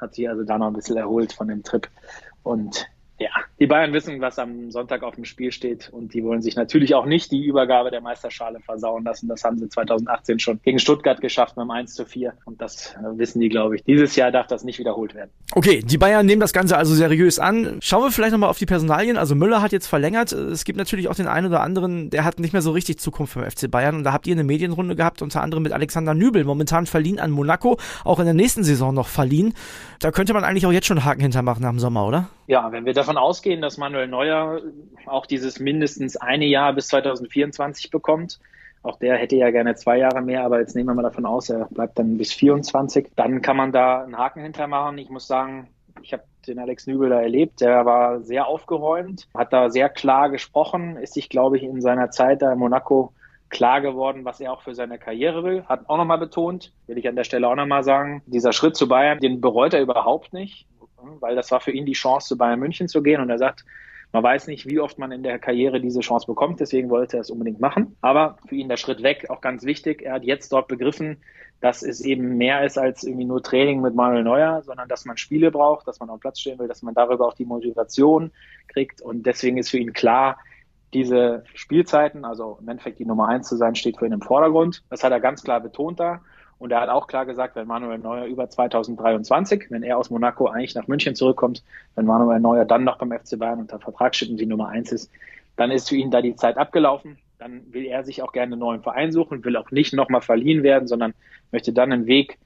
hat 0.00 0.14
sich 0.14 0.28
also 0.28 0.44
da 0.44 0.58
noch 0.58 0.68
ein 0.68 0.72
bisschen 0.72 0.96
erholt 0.96 1.32
von 1.32 1.48
dem 1.48 1.62
Trip. 1.62 1.88
Und 2.42 2.88
ja, 3.20 3.28
die 3.58 3.66
Bayern 3.66 3.92
wissen, 3.92 4.18
was 4.22 4.38
am 4.38 4.70
Sonntag 4.70 5.02
auf 5.02 5.14
dem 5.14 5.26
Spiel 5.26 5.52
steht 5.52 5.90
und 5.90 6.14
die 6.14 6.24
wollen 6.24 6.40
sich 6.40 6.56
natürlich 6.56 6.94
auch 6.94 7.04
nicht 7.04 7.30
die 7.30 7.44
Übergabe 7.44 7.90
der 7.90 8.00
Meisterschale 8.00 8.60
versauen 8.60 9.04
lassen. 9.04 9.28
Das 9.28 9.44
haben 9.44 9.58
sie 9.58 9.68
2018 9.68 10.38
schon 10.38 10.58
gegen 10.62 10.78
Stuttgart 10.78 11.20
geschafft 11.20 11.58
mit 11.58 11.62
einem 11.62 11.70
1 11.70 11.94
zu 11.94 12.06
4 12.06 12.32
und 12.46 12.62
das 12.62 12.94
äh, 12.94 13.18
wissen 13.18 13.40
die, 13.40 13.50
glaube 13.50 13.76
ich. 13.76 13.84
Dieses 13.84 14.16
Jahr 14.16 14.30
darf 14.32 14.46
das 14.46 14.64
nicht 14.64 14.78
wiederholt 14.78 15.14
werden. 15.14 15.30
Okay, 15.52 15.82
die 15.84 15.98
Bayern 15.98 16.24
nehmen 16.24 16.40
das 16.40 16.54
Ganze 16.54 16.78
also 16.78 16.94
seriös 16.94 17.38
an. 17.38 17.78
Schauen 17.82 18.04
wir 18.04 18.10
vielleicht 18.10 18.32
nochmal 18.32 18.48
auf 18.48 18.58
die 18.58 18.64
Personalien. 18.64 19.18
Also 19.18 19.34
Müller 19.34 19.60
hat 19.60 19.72
jetzt 19.72 19.86
verlängert. 19.86 20.32
Es 20.32 20.64
gibt 20.64 20.78
natürlich 20.78 21.08
auch 21.08 21.14
den 21.14 21.28
einen 21.28 21.48
oder 21.48 21.60
anderen, 21.60 22.08
der 22.08 22.24
hat 22.24 22.40
nicht 22.40 22.54
mehr 22.54 22.62
so 22.62 22.70
richtig 22.70 23.00
Zukunft 23.00 23.34
beim 23.34 23.50
FC 23.50 23.70
Bayern 23.70 23.96
und 23.96 24.04
da 24.04 24.14
habt 24.14 24.26
ihr 24.28 24.34
eine 24.34 24.44
Medienrunde 24.44 24.96
gehabt, 24.96 25.20
unter 25.20 25.42
anderem 25.42 25.62
mit 25.62 25.72
Alexander 25.72 26.14
Nübel, 26.14 26.44
momentan 26.44 26.86
verliehen 26.86 27.20
an 27.20 27.30
Monaco, 27.30 27.76
auch 28.02 28.18
in 28.18 28.24
der 28.24 28.34
nächsten 28.34 28.64
Saison 28.64 28.94
noch 28.94 29.08
verliehen. 29.08 29.52
Da 29.98 30.10
könnte 30.10 30.32
man 30.32 30.44
eigentlich 30.44 30.64
auch 30.64 30.72
jetzt 30.72 30.86
schon 30.86 31.04
Haken 31.04 31.20
hintermachen 31.20 31.62
nach 31.62 31.70
dem 31.70 31.80
Sommer, 31.80 32.06
oder? 32.06 32.30
Ja, 32.46 32.72
wenn 32.72 32.84
wir 32.84 32.94
davon 32.94 33.09
ausgehen, 33.16 33.60
dass 33.60 33.78
Manuel 33.78 34.08
Neuer 34.08 34.60
auch 35.06 35.26
dieses 35.26 35.60
mindestens 35.60 36.16
eine 36.16 36.46
Jahr 36.46 36.72
bis 36.72 36.88
2024 36.88 37.90
bekommt, 37.90 38.40
auch 38.82 38.98
der 38.98 39.16
hätte 39.16 39.36
ja 39.36 39.50
gerne 39.50 39.74
zwei 39.74 39.98
Jahre 39.98 40.22
mehr, 40.22 40.42
aber 40.42 40.60
jetzt 40.60 40.74
nehmen 40.74 40.88
wir 40.88 40.94
mal 40.94 41.02
davon 41.02 41.26
aus, 41.26 41.50
er 41.50 41.66
bleibt 41.70 41.98
dann 41.98 42.16
bis 42.16 42.32
24. 42.32 43.10
Dann 43.14 43.42
kann 43.42 43.56
man 43.56 43.72
da 43.72 44.02
einen 44.02 44.16
Haken 44.16 44.42
hintermachen. 44.42 44.96
Ich 44.96 45.10
muss 45.10 45.26
sagen, 45.26 45.68
ich 46.02 46.14
habe 46.14 46.22
den 46.46 46.58
Alex 46.58 46.86
Nübel 46.86 47.10
da 47.10 47.20
erlebt. 47.20 47.60
Der 47.60 47.84
war 47.84 48.20
sehr 48.22 48.46
aufgeräumt, 48.46 49.28
hat 49.36 49.52
da 49.52 49.68
sehr 49.68 49.90
klar 49.90 50.30
gesprochen, 50.30 50.96
ist 50.96 51.12
sich, 51.12 51.28
glaube 51.28 51.58
ich, 51.58 51.62
in 51.62 51.82
seiner 51.82 52.10
Zeit 52.10 52.40
da 52.40 52.52
in 52.52 52.58
Monaco 52.58 53.12
klar 53.50 53.82
geworden, 53.82 54.24
was 54.24 54.40
er 54.40 54.52
auch 54.52 54.62
für 54.62 54.74
seine 54.74 54.98
Karriere 54.98 55.44
will. 55.44 55.64
Hat 55.64 55.88
auch 55.88 55.98
nochmal 55.98 56.18
betont, 56.18 56.72
will 56.86 56.96
ich 56.96 57.08
an 57.08 57.16
der 57.16 57.24
Stelle 57.24 57.48
auch 57.48 57.56
nochmal 57.56 57.84
sagen, 57.84 58.22
dieser 58.26 58.52
Schritt 58.52 58.76
zu 58.76 58.88
Bayern, 58.88 59.18
den 59.18 59.42
bereut 59.42 59.74
er 59.74 59.82
überhaupt 59.82 60.32
nicht 60.32 60.66
weil 61.20 61.36
das 61.36 61.50
war 61.50 61.60
für 61.60 61.72
ihn 61.72 61.86
die 61.86 61.92
Chance, 61.92 62.28
zu 62.28 62.38
Bayern 62.38 62.60
München 62.60 62.88
zu 62.88 63.02
gehen. 63.02 63.20
Und 63.20 63.30
er 63.30 63.38
sagt, 63.38 63.64
man 64.12 64.22
weiß 64.22 64.48
nicht, 64.48 64.66
wie 64.66 64.80
oft 64.80 64.98
man 64.98 65.12
in 65.12 65.22
der 65.22 65.38
Karriere 65.38 65.80
diese 65.80 66.00
Chance 66.00 66.26
bekommt, 66.26 66.60
deswegen 66.60 66.90
wollte 66.90 67.16
er 67.16 67.20
es 67.20 67.30
unbedingt 67.30 67.60
machen. 67.60 67.96
Aber 68.00 68.38
für 68.46 68.56
ihn 68.56 68.68
der 68.68 68.76
Schritt 68.76 69.02
weg 69.02 69.30
auch 69.30 69.40
ganz 69.40 69.64
wichtig. 69.64 70.02
Er 70.02 70.14
hat 70.14 70.24
jetzt 70.24 70.52
dort 70.52 70.66
begriffen, 70.68 71.18
dass 71.60 71.82
es 71.82 72.00
eben 72.00 72.36
mehr 72.36 72.64
ist 72.64 72.78
als 72.78 73.04
irgendwie 73.04 73.26
nur 73.26 73.42
Training 73.42 73.80
mit 73.80 73.94
Manuel 73.94 74.24
Neuer, 74.24 74.62
sondern 74.62 74.88
dass 74.88 75.04
man 75.04 75.16
Spiele 75.16 75.50
braucht, 75.50 75.86
dass 75.86 76.00
man 76.00 76.10
auf 76.10 76.20
Platz 76.20 76.40
stehen 76.40 76.58
will, 76.58 76.68
dass 76.68 76.82
man 76.82 76.94
darüber 76.94 77.26
auch 77.26 77.34
die 77.34 77.44
Motivation 77.44 78.32
kriegt. 78.68 79.00
Und 79.02 79.26
deswegen 79.26 79.58
ist 79.58 79.70
für 79.70 79.78
ihn 79.78 79.92
klar, 79.92 80.38
diese 80.92 81.44
Spielzeiten, 81.54 82.24
also 82.24 82.58
im 82.60 82.68
Endeffekt 82.68 82.98
die 82.98 83.04
Nummer 83.04 83.28
eins 83.28 83.48
zu 83.48 83.56
sein, 83.56 83.74
steht 83.74 83.98
für 83.98 84.06
ihn 84.06 84.12
im 84.12 84.22
Vordergrund. 84.22 84.82
Das 84.90 85.04
hat 85.04 85.12
er 85.12 85.20
ganz 85.20 85.44
klar 85.44 85.60
betont 85.60 86.00
da. 86.00 86.22
Und 86.60 86.72
er 86.72 86.82
hat 86.82 86.90
auch 86.90 87.06
klar 87.06 87.24
gesagt, 87.24 87.56
wenn 87.56 87.66
Manuel 87.66 87.98
Neuer 87.98 88.26
über 88.26 88.48
2023, 88.48 89.70
wenn 89.70 89.82
er 89.82 89.96
aus 89.96 90.10
Monaco 90.10 90.46
eigentlich 90.46 90.74
nach 90.74 90.88
München 90.88 91.14
zurückkommt, 91.14 91.64
wenn 91.94 92.04
Manuel 92.04 92.38
Neuer 92.38 92.66
dann 92.66 92.84
noch 92.84 92.98
beim 92.98 93.12
FC 93.12 93.38
Bayern 93.38 93.60
unter 93.60 93.80
Vertrag 93.80 94.14
steht 94.14 94.28
und 94.28 94.38
die 94.38 94.46
Nummer 94.46 94.68
eins 94.68 94.92
ist, 94.92 95.10
dann 95.56 95.70
ist 95.70 95.88
für 95.88 95.96
ihn 95.96 96.10
da 96.10 96.20
die 96.20 96.36
Zeit 96.36 96.58
abgelaufen. 96.58 97.16
Dann 97.38 97.72
will 97.72 97.86
er 97.86 98.04
sich 98.04 98.22
auch 98.22 98.32
gerne 98.32 98.52
einen 98.52 98.60
neuen 98.60 98.82
Verein 98.82 99.10
suchen, 99.10 99.42
will 99.42 99.56
auch 99.56 99.70
nicht 99.70 99.94
nochmal 99.94 100.20
verliehen 100.20 100.62
werden, 100.62 100.86
sondern 100.86 101.14
möchte 101.50 101.72
dann 101.72 101.92
einen 101.92 102.06
Weg 102.06 102.38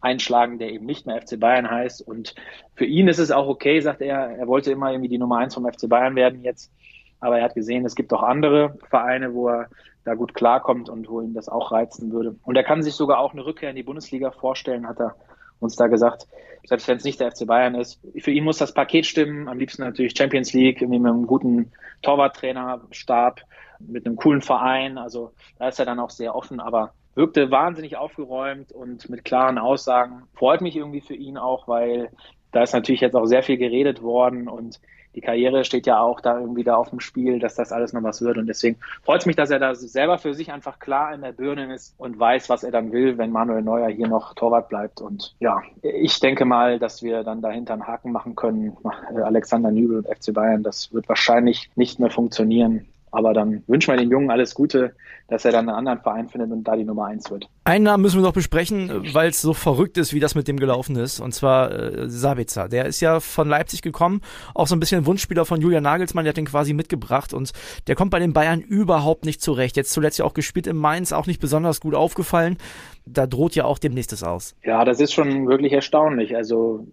einschlagen, 0.00 0.58
der 0.58 0.72
eben 0.72 0.84
nicht 0.84 1.06
mehr 1.06 1.22
FC 1.22 1.38
Bayern 1.38 1.70
heißt. 1.70 2.02
Und 2.02 2.34
für 2.74 2.86
ihn 2.86 3.06
ist 3.06 3.18
es 3.18 3.30
auch 3.30 3.46
okay, 3.46 3.78
sagt 3.80 4.02
er. 4.02 4.36
Er 4.36 4.48
wollte 4.48 4.72
immer 4.72 4.90
irgendwie 4.90 5.08
die 5.08 5.18
Nummer 5.18 5.38
eins 5.38 5.54
vom 5.54 5.64
FC 5.64 5.88
Bayern 5.88 6.16
werden 6.16 6.42
jetzt. 6.42 6.72
Aber 7.20 7.38
er 7.38 7.44
hat 7.44 7.54
gesehen, 7.54 7.86
es 7.86 7.94
gibt 7.94 8.12
auch 8.12 8.24
andere 8.24 8.76
Vereine, 8.90 9.32
wo 9.32 9.48
er 9.48 9.68
da 10.04 10.14
gut 10.14 10.34
klarkommt 10.34 10.88
und 10.88 11.08
wo 11.08 11.20
ihn 11.20 11.34
das 11.34 11.48
auch 11.48 11.72
reizen 11.72 12.12
würde. 12.12 12.36
Und 12.44 12.56
er 12.56 12.64
kann 12.64 12.82
sich 12.82 12.94
sogar 12.94 13.18
auch 13.18 13.32
eine 13.32 13.44
Rückkehr 13.44 13.70
in 13.70 13.76
die 13.76 13.82
Bundesliga 13.82 14.30
vorstellen, 14.30 14.86
hat 14.86 15.00
er 15.00 15.16
uns 15.60 15.76
da 15.76 15.86
gesagt. 15.86 16.26
Selbst 16.66 16.88
wenn 16.88 16.96
es 16.96 17.04
nicht 17.04 17.20
der 17.20 17.30
FC 17.30 17.46
Bayern 17.46 17.74
ist. 17.74 18.00
Für 18.18 18.30
ihn 18.30 18.44
muss 18.44 18.58
das 18.58 18.72
Paket 18.72 19.06
stimmen. 19.06 19.48
Am 19.48 19.58
liebsten 19.58 19.82
natürlich 19.82 20.16
Champions 20.16 20.52
League, 20.52 20.80
irgendwie 20.80 20.98
mit 20.98 21.12
einem 21.12 21.26
guten 21.26 21.72
Torwarttrainer, 22.02 22.80
Stab, 22.90 23.40
mit 23.80 24.06
einem 24.06 24.16
coolen 24.16 24.42
Verein. 24.42 24.98
Also 24.98 25.32
da 25.58 25.68
ist 25.68 25.78
er 25.78 25.86
dann 25.86 26.00
auch 26.00 26.10
sehr 26.10 26.34
offen, 26.34 26.60
aber 26.60 26.92
wirkte 27.14 27.50
wahnsinnig 27.50 27.96
aufgeräumt 27.96 28.72
und 28.72 29.08
mit 29.08 29.24
klaren 29.24 29.58
Aussagen. 29.58 30.22
Freut 30.34 30.60
mich 30.60 30.76
irgendwie 30.76 31.00
für 31.00 31.14
ihn 31.14 31.38
auch, 31.38 31.68
weil 31.68 32.10
da 32.52 32.62
ist 32.62 32.72
natürlich 32.72 33.00
jetzt 33.00 33.16
auch 33.16 33.26
sehr 33.26 33.42
viel 33.42 33.56
geredet 33.56 34.02
worden 34.02 34.48
und 34.48 34.80
die 35.14 35.20
Karriere 35.20 35.64
steht 35.64 35.86
ja 35.86 36.00
auch 36.00 36.20
da 36.20 36.38
irgendwie 36.38 36.64
da 36.64 36.76
auf 36.76 36.90
dem 36.90 37.00
Spiel, 37.00 37.38
dass 37.38 37.54
das 37.54 37.72
alles 37.72 37.92
noch 37.92 38.02
was 38.02 38.22
wird. 38.22 38.38
Und 38.38 38.46
deswegen 38.46 38.76
freut 39.02 39.20
es 39.20 39.26
mich, 39.26 39.36
dass 39.36 39.50
er 39.50 39.58
da 39.58 39.74
selber 39.74 40.18
für 40.18 40.34
sich 40.34 40.52
einfach 40.52 40.78
klar 40.78 41.14
in 41.14 41.22
der 41.22 41.32
Birne 41.32 41.72
ist 41.74 41.94
und 41.98 42.18
weiß, 42.18 42.48
was 42.48 42.64
er 42.64 42.70
dann 42.70 42.92
will, 42.92 43.18
wenn 43.18 43.30
Manuel 43.30 43.62
Neuer 43.62 43.88
hier 43.88 44.08
noch 44.08 44.34
Torwart 44.34 44.68
bleibt. 44.68 45.00
Und 45.00 45.34
ja, 45.40 45.62
ich 45.82 46.20
denke 46.20 46.44
mal, 46.44 46.78
dass 46.78 47.02
wir 47.02 47.22
dann 47.22 47.42
dahinter 47.42 47.74
einen 47.74 47.86
Haken 47.86 48.12
machen 48.12 48.34
können. 48.34 48.76
Alexander 49.14 49.70
Nübel 49.70 49.98
und 49.98 50.08
FC 50.08 50.32
Bayern, 50.32 50.62
das 50.62 50.92
wird 50.92 51.08
wahrscheinlich 51.08 51.70
nicht 51.76 52.00
mehr 52.00 52.10
funktionieren. 52.10 52.86
Aber 53.14 53.32
dann 53.32 53.62
wünschen 53.66 53.92
wir 53.92 53.98
dem 53.98 54.10
Jungen 54.10 54.30
alles 54.30 54.54
Gute, 54.54 54.94
dass 55.28 55.44
er 55.44 55.52
dann 55.52 55.68
einen 55.68 55.78
anderen 55.78 56.00
Verein 56.00 56.28
findet 56.28 56.50
und 56.50 56.64
da 56.64 56.76
die 56.76 56.84
Nummer 56.84 57.06
eins 57.06 57.30
wird. 57.30 57.48
Einen 57.64 57.84
Namen 57.84 58.02
müssen 58.02 58.18
wir 58.18 58.22
noch 58.22 58.32
besprechen, 58.32 59.08
weil 59.12 59.30
es 59.30 59.40
so 59.40 59.54
verrückt 59.54 59.96
ist, 59.96 60.12
wie 60.12 60.20
das 60.20 60.34
mit 60.34 60.48
dem 60.48 60.58
gelaufen 60.58 60.96
ist. 60.96 61.20
Und 61.20 61.32
zwar 61.32 61.70
äh, 61.70 62.08
Sabitzer. 62.08 62.68
Der 62.68 62.86
ist 62.86 63.00
ja 63.00 63.20
von 63.20 63.48
Leipzig 63.48 63.82
gekommen, 63.82 64.20
auch 64.54 64.66
so 64.66 64.74
ein 64.74 64.80
bisschen 64.80 65.06
Wunschspieler 65.06 65.44
von 65.44 65.60
Julian 65.60 65.84
Nagelsmann, 65.84 66.24
der 66.24 66.30
hat 66.30 66.36
den 66.36 66.44
quasi 66.44 66.74
mitgebracht 66.74 67.32
und 67.32 67.52
der 67.86 67.94
kommt 67.94 68.10
bei 68.10 68.18
den 68.18 68.32
Bayern 68.32 68.60
überhaupt 68.60 69.24
nicht 69.24 69.40
zurecht. 69.40 69.76
Jetzt 69.76 69.92
zuletzt 69.92 70.18
ja 70.18 70.24
auch 70.24 70.34
gespielt 70.34 70.66
in 70.66 70.76
Mainz, 70.76 71.12
auch 71.12 71.26
nicht 71.26 71.40
besonders 71.40 71.80
gut 71.80 71.94
aufgefallen. 71.94 72.58
Da 73.06 73.26
droht 73.26 73.54
ja 73.54 73.64
auch 73.64 73.78
demnächst 73.78 74.12
es 74.12 74.22
aus. 74.22 74.56
Ja, 74.64 74.84
das 74.84 75.00
ist 75.00 75.12
schon 75.12 75.46
wirklich 75.46 75.72
erstaunlich. 75.72 76.34
Also 76.36 76.86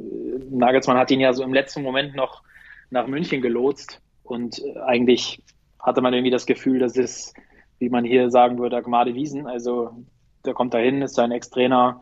Nagelsmann 0.49 0.97
hat 0.97 1.09
ihn 1.09 1.19
ja 1.19 1.33
so 1.33 1.43
im 1.43 1.53
letzten 1.53 1.81
Moment 1.81 2.15
noch 2.15 2.43
nach 2.91 3.07
München 3.07 3.41
gelotst 3.41 4.01
und 4.23 4.59
äh, 4.59 4.79
eigentlich 4.85 5.41
hatte 5.81 6.01
man 6.01 6.13
irgendwie 6.13 6.31
das 6.31 6.45
Gefühl, 6.45 6.79
das 6.79 6.95
ist, 6.95 7.33
wie 7.79 7.89
man 7.89 8.05
hier 8.05 8.29
sagen 8.29 8.59
würde, 8.59 8.77
Agmade 8.77 9.15
Wiesen. 9.15 9.47
Also 9.47 9.91
der 10.45 10.53
kommt 10.53 10.73
dahin, 10.73 11.01
ist 11.01 11.15
sein 11.15 11.31
Ex-Trainer. 11.31 12.01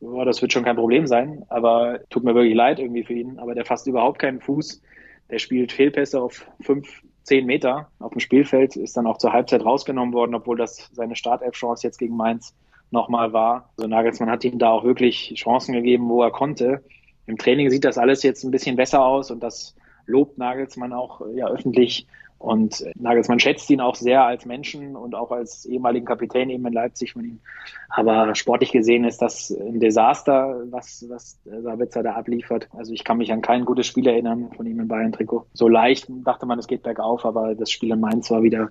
Oh, 0.00 0.24
das 0.24 0.42
wird 0.42 0.52
schon 0.52 0.64
kein 0.64 0.76
Problem 0.76 1.06
sein, 1.06 1.44
aber 1.48 2.00
tut 2.10 2.24
mir 2.24 2.34
wirklich 2.34 2.54
leid 2.54 2.78
irgendwie 2.78 3.04
für 3.04 3.14
ihn. 3.14 3.38
Aber 3.38 3.54
der 3.54 3.64
fasst 3.64 3.86
überhaupt 3.86 4.18
keinen 4.18 4.40
Fuß. 4.40 4.82
Der 5.30 5.38
spielt 5.38 5.72
Fehlpässe 5.72 6.20
auf 6.20 6.46
fünf, 6.60 7.02
zehn 7.22 7.46
Meter 7.46 7.90
auf 7.98 8.12
dem 8.12 8.20
Spielfeld, 8.20 8.76
ist 8.76 8.96
dann 8.96 9.06
auch 9.06 9.18
zur 9.18 9.32
Halbzeit 9.32 9.64
rausgenommen 9.64 10.14
worden, 10.14 10.34
obwohl 10.34 10.56
das 10.56 10.90
seine 10.92 11.16
Startelf-Chance 11.16 11.86
jetzt 11.86 11.98
gegen 11.98 12.16
Mainz 12.16 12.54
nochmal 12.90 13.32
war. 13.32 13.70
Also 13.76 13.88
Nagelsmann 13.88 14.30
hat 14.30 14.44
ihm 14.44 14.58
da 14.58 14.70
auch 14.70 14.84
wirklich 14.84 15.34
Chancen 15.36 15.72
gegeben, 15.72 16.08
wo 16.08 16.22
er 16.22 16.30
konnte. 16.30 16.84
Im 17.26 17.36
Training 17.36 17.70
sieht 17.70 17.84
das 17.84 17.98
alles 17.98 18.22
jetzt 18.22 18.44
ein 18.44 18.52
bisschen 18.52 18.76
besser 18.76 19.04
aus 19.04 19.32
und 19.32 19.42
das 19.42 19.74
lobt 20.06 20.38
Nagelsmann 20.38 20.92
auch 20.92 21.20
ja 21.34 21.48
öffentlich 21.48 22.06
und 22.38 22.84
Nagelsmann 22.96 23.40
schätzt 23.40 23.70
ihn 23.70 23.80
auch 23.80 23.94
sehr 23.94 24.24
als 24.24 24.44
Menschen 24.44 24.94
und 24.94 25.14
auch 25.14 25.32
als 25.32 25.64
ehemaligen 25.64 26.04
Kapitän 26.04 26.50
eben 26.50 26.66
in 26.66 26.72
Leipzig 26.72 27.14
von 27.14 27.24
ihm. 27.24 27.40
Aber 27.88 28.34
sportlich 28.34 28.72
gesehen 28.72 29.04
ist 29.04 29.22
das 29.22 29.50
ein 29.50 29.80
Desaster, 29.80 30.62
was, 30.70 31.06
was 31.08 31.38
Sabitzer 31.44 32.02
da 32.02 32.12
abliefert. 32.12 32.68
Also 32.76 32.92
ich 32.92 33.04
kann 33.04 33.18
mich 33.18 33.32
an 33.32 33.40
kein 33.40 33.64
gutes 33.64 33.86
Spiel 33.86 34.06
erinnern 34.06 34.50
von 34.54 34.66
ihm 34.66 34.80
im 34.80 34.88
Bayern-Trikot. 34.88 35.46
So 35.54 35.68
leicht 35.68 36.08
dachte 36.24 36.46
man, 36.46 36.58
es 36.58 36.66
geht 36.66 36.82
bergauf, 36.82 37.24
aber 37.24 37.54
das 37.54 37.70
Spiel 37.70 37.92
in 37.92 38.00
Mainz 38.00 38.30
war 38.30 38.42
wieder 38.42 38.70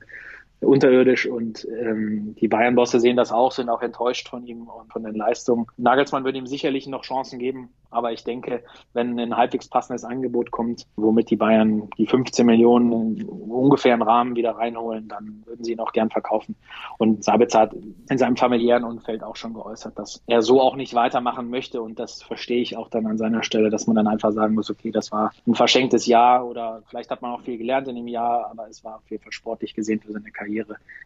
unterirdisch 0.61 1.27
und 1.27 1.67
ähm, 1.69 2.35
die 2.39 2.47
Bayern-Bosse 2.47 2.99
sehen 2.99 3.17
das 3.17 3.31
auch, 3.31 3.51
sind 3.51 3.69
auch 3.69 3.81
enttäuscht 3.81 4.29
von 4.29 4.45
ihm 4.45 4.67
und 4.67 4.91
von 4.91 5.03
den 5.03 5.15
Leistungen. 5.15 5.67
Nagelsmann 5.77 6.23
wird 6.23 6.35
ihm 6.35 6.47
sicherlich 6.47 6.87
noch 6.87 7.03
Chancen 7.03 7.39
geben, 7.39 7.69
aber 7.91 8.11
ich 8.11 8.23
denke, 8.23 8.63
wenn 8.93 9.19
ein 9.19 9.37
halbwegs 9.37 9.67
passendes 9.67 10.03
Angebot 10.03 10.51
kommt, 10.51 10.85
womit 10.95 11.29
die 11.29 11.35
Bayern 11.35 11.89
die 11.97 12.07
15 12.07 12.45
Millionen 12.45 13.23
ungefähr 13.23 13.93
im 13.93 14.01
Rahmen 14.01 14.35
wieder 14.35 14.51
reinholen, 14.51 15.07
dann 15.07 15.43
würden 15.45 15.63
sie 15.63 15.73
ihn 15.73 15.79
auch 15.79 15.91
gern 15.91 16.09
verkaufen. 16.09 16.55
Und 16.97 17.23
Sabitzer 17.23 17.59
hat 17.59 17.75
in 18.09 18.17
seinem 18.17 18.35
familiären 18.35 18.83
Umfeld 18.83 19.23
auch 19.23 19.35
schon 19.35 19.53
geäußert, 19.53 19.97
dass 19.97 20.23
er 20.27 20.41
so 20.41 20.61
auch 20.61 20.75
nicht 20.75 20.93
weitermachen 20.93 21.49
möchte 21.49 21.81
und 21.81 21.99
das 21.99 22.21
verstehe 22.23 22.61
ich 22.61 22.75
auch 22.75 22.89
dann 22.89 23.05
an 23.05 23.17
seiner 23.17 23.43
Stelle, 23.43 23.69
dass 23.69 23.87
man 23.87 23.95
dann 23.95 24.07
einfach 24.07 24.31
sagen 24.31 24.55
muss, 24.55 24.69
okay, 24.69 24.91
das 24.91 25.11
war 25.11 25.31
ein 25.47 25.55
verschenktes 25.55 26.05
Jahr 26.05 26.45
oder 26.45 26.81
vielleicht 26.87 27.11
hat 27.11 27.21
man 27.21 27.31
auch 27.31 27.41
viel 27.41 27.57
gelernt 27.57 27.87
in 27.87 27.95
dem 27.95 28.07
Jahr, 28.07 28.49
aber 28.49 28.67
es 28.67 28.83
war 28.83 28.97
auf 28.97 29.09
jeden 29.09 29.23
Fall 29.23 29.31
sportlich 29.31 29.73
gesehen 29.73 29.99
für 29.99 30.11
seine 30.11 30.31
Karriere 30.31 30.44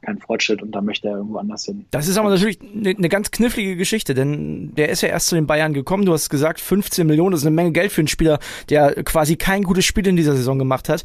kein 0.02 0.18
Fortschritt 0.18 0.62
und 0.62 0.72
da 0.72 0.82
möchte 0.82 1.08
er 1.10 1.18
irgendwo 1.18 1.38
anders 1.38 1.66
hin. 1.66 1.86
Das 1.92 2.08
ist 2.08 2.18
aber 2.18 2.30
natürlich 2.30 2.60
eine, 2.62 2.90
eine 2.92 3.10
ganz 3.10 3.32
knifflige 3.32 3.76
Geschichte, 3.76 4.14
denn 4.14 4.74
der 4.76 4.90
ist 4.90 5.02
ja 5.02 5.10
erst 5.10 5.28
zu 5.28 5.36
den 5.36 5.48
Bayern 5.48 5.74
gekommen, 5.74 6.06
du 6.06 6.14
hast 6.14 6.30
gesagt, 6.30 6.60
15 6.60 7.06
Millionen, 7.06 7.32
das 7.32 7.42
ist 7.42 7.48
eine 7.48 7.56
Menge 7.56 7.72
Geld 7.72 7.92
für 7.92 8.02
einen 8.02 8.08
Spieler, 8.08 8.40
der 8.70 9.04
quasi 9.04 9.36
kein 9.36 9.64
gutes 9.64 9.86
Spiel 9.86 10.08
in 10.08 10.16
dieser 10.16 10.36
Saison 10.36 10.58
gemacht 10.58 10.90
hat. 10.90 11.04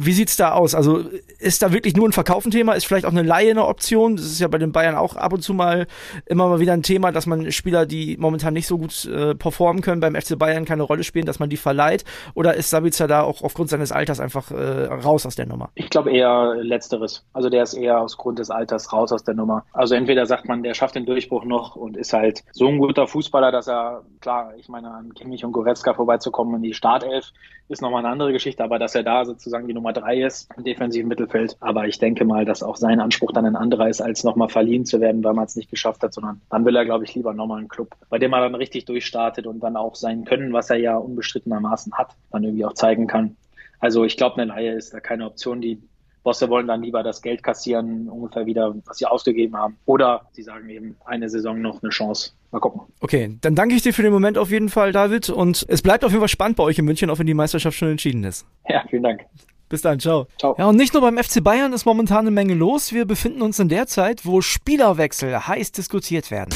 Wie 0.00 0.12
sieht's 0.12 0.36
da 0.36 0.52
aus? 0.52 0.76
Also 0.76 1.02
ist 1.40 1.60
da 1.60 1.72
wirklich 1.72 1.96
nur 1.96 2.08
ein 2.08 2.12
Verkaufenthema? 2.12 2.74
Ist 2.74 2.86
vielleicht 2.86 3.04
auch 3.04 3.10
eine 3.10 3.22
Laie 3.22 3.50
eine 3.50 3.66
Option? 3.66 4.14
Das 4.14 4.26
ist 4.26 4.38
ja 4.38 4.46
bei 4.46 4.58
den 4.58 4.70
Bayern 4.70 4.94
auch 4.94 5.16
ab 5.16 5.32
und 5.32 5.42
zu 5.42 5.54
mal 5.54 5.88
immer 6.26 6.48
mal 6.48 6.60
wieder 6.60 6.72
ein 6.72 6.84
Thema, 6.84 7.10
dass 7.10 7.26
man 7.26 7.50
Spieler, 7.50 7.84
die 7.84 8.16
momentan 8.16 8.54
nicht 8.54 8.68
so 8.68 8.78
gut 8.78 9.06
äh, 9.06 9.34
performen 9.34 9.82
können, 9.82 10.00
beim 10.00 10.14
FC 10.14 10.38
Bayern 10.38 10.64
keine 10.64 10.84
Rolle 10.84 11.02
spielen, 11.02 11.26
dass 11.26 11.40
man 11.40 11.50
die 11.50 11.56
verleiht? 11.56 12.04
Oder 12.34 12.54
ist 12.54 12.70
Sabitzer 12.70 13.08
da 13.08 13.22
auch 13.22 13.42
aufgrund 13.42 13.70
seines 13.70 13.90
Alters 13.90 14.20
einfach 14.20 14.52
äh, 14.52 14.84
raus 14.84 15.26
aus 15.26 15.34
der 15.34 15.46
Nummer? 15.46 15.70
Ich 15.74 15.90
glaube 15.90 16.12
eher 16.12 16.54
letzteres. 16.62 17.24
Also 17.32 17.50
der 17.50 17.64
ist 17.64 17.74
eher 17.74 18.00
aus 18.00 18.16
Grund 18.16 18.38
des 18.38 18.50
Alters 18.50 18.92
raus 18.92 19.10
aus 19.10 19.24
der 19.24 19.34
Nummer. 19.34 19.64
Also 19.72 19.96
entweder 19.96 20.26
sagt 20.26 20.46
man, 20.46 20.62
der 20.62 20.74
schafft 20.74 20.94
den 20.94 21.06
Durchbruch 21.06 21.44
noch 21.44 21.74
und 21.74 21.96
ist 21.96 22.12
halt 22.12 22.44
so 22.52 22.68
ein 22.68 22.78
guter 22.78 23.08
Fußballer, 23.08 23.50
dass 23.50 23.66
er, 23.66 24.04
klar, 24.20 24.52
ich 24.58 24.68
meine, 24.68 24.92
an 24.92 25.12
Kimmich 25.14 25.44
und 25.44 25.50
Goretzka 25.50 25.92
vorbeizukommen 25.92 26.54
in 26.54 26.62
die 26.62 26.74
Startelf 26.74 27.32
ist 27.68 27.82
nochmal 27.82 28.04
eine 28.04 28.12
andere 28.12 28.32
Geschichte, 28.32 28.64
aber 28.64 28.78
dass 28.78 28.94
er 28.94 29.02
da 29.02 29.24
sozusagen 29.24 29.68
die 29.68 29.74
Nummer 29.74 29.87
drei 29.92 30.22
ist 30.22 30.48
im 30.56 30.64
defensiven 30.64 31.08
Mittelfeld. 31.08 31.56
Aber 31.60 31.86
ich 31.86 31.98
denke 31.98 32.24
mal, 32.24 32.44
dass 32.44 32.62
auch 32.62 32.76
sein 32.76 33.00
Anspruch 33.00 33.32
dann 33.32 33.46
ein 33.46 33.56
anderer 33.56 33.88
ist, 33.88 34.00
als 34.00 34.24
nochmal 34.24 34.48
verliehen 34.48 34.84
zu 34.84 35.00
werden, 35.00 35.22
weil 35.24 35.34
man 35.34 35.46
es 35.46 35.56
nicht 35.56 35.70
geschafft 35.70 36.02
hat, 36.02 36.14
sondern 36.14 36.40
dann 36.50 36.64
will 36.64 36.76
er, 36.76 36.84
glaube 36.84 37.04
ich, 37.04 37.14
lieber 37.14 37.34
nochmal 37.34 37.58
einen 37.58 37.68
Club, 37.68 37.94
bei 38.08 38.18
dem 38.18 38.32
er 38.32 38.40
dann 38.40 38.54
richtig 38.54 38.84
durchstartet 38.84 39.46
und 39.46 39.60
dann 39.60 39.76
auch 39.76 39.94
sein 39.94 40.24
Können, 40.24 40.52
was 40.52 40.70
er 40.70 40.76
ja 40.76 40.96
unbestrittenermaßen 40.96 41.94
hat, 41.94 42.16
dann 42.30 42.44
irgendwie 42.44 42.64
auch 42.64 42.74
zeigen 42.74 43.06
kann. 43.06 43.36
Also 43.80 44.04
ich 44.04 44.16
glaube, 44.16 44.40
eine 44.40 44.52
Laie 44.52 44.72
ist 44.72 44.92
da 44.92 45.00
keine 45.00 45.26
Option. 45.26 45.60
Die 45.60 45.80
Bosse 46.22 46.50
wollen 46.50 46.66
dann 46.66 46.82
lieber 46.82 47.02
das 47.02 47.22
Geld 47.22 47.42
kassieren, 47.42 48.08
ungefähr 48.08 48.44
wieder, 48.44 48.74
was 48.84 48.98
sie 48.98 49.06
ausgegeben 49.06 49.56
haben. 49.56 49.78
Oder 49.86 50.26
sie 50.32 50.42
sagen 50.42 50.68
eben, 50.68 50.96
eine 51.04 51.30
Saison 51.30 51.60
noch 51.60 51.82
eine 51.82 51.90
Chance. 51.90 52.32
Mal 52.50 52.60
gucken. 52.60 52.82
Okay, 53.00 53.38
dann 53.40 53.54
danke 53.54 53.74
ich 53.74 53.82
dir 53.82 53.94
für 53.94 54.02
den 54.02 54.12
Moment 54.12 54.36
auf 54.36 54.50
jeden 54.50 54.68
Fall, 54.68 54.92
David. 54.92 55.30
Und 55.30 55.64
es 55.68 55.80
bleibt 55.80 56.04
auf 56.04 56.10
jeden 56.10 56.20
Fall 56.20 56.28
spannend 56.28 56.56
bei 56.56 56.64
euch 56.64 56.78
in 56.78 56.84
München, 56.84 57.08
auch 57.10 57.18
wenn 57.18 57.26
die 57.26 57.34
Meisterschaft 57.34 57.76
schon 57.76 57.88
entschieden 57.88 58.24
ist. 58.24 58.46
Ja, 58.68 58.84
vielen 58.88 59.04
Dank. 59.04 59.24
Bis 59.68 59.82
dann, 59.82 60.00
ciao. 60.00 60.26
ciao. 60.38 60.54
Ja, 60.58 60.66
und 60.66 60.76
nicht 60.76 60.94
nur 60.94 61.02
beim 61.02 61.18
FC 61.18 61.42
Bayern 61.42 61.72
ist 61.72 61.84
momentan 61.84 62.20
eine 62.20 62.30
Menge 62.30 62.54
los. 62.54 62.92
Wir 62.92 63.04
befinden 63.04 63.42
uns 63.42 63.58
in 63.58 63.68
der 63.68 63.86
Zeit, 63.86 64.24
wo 64.24 64.40
Spielerwechsel 64.40 65.46
heiß 65.46 65.72
diskutiert 65.72 66.30
werden. 66.30 66.54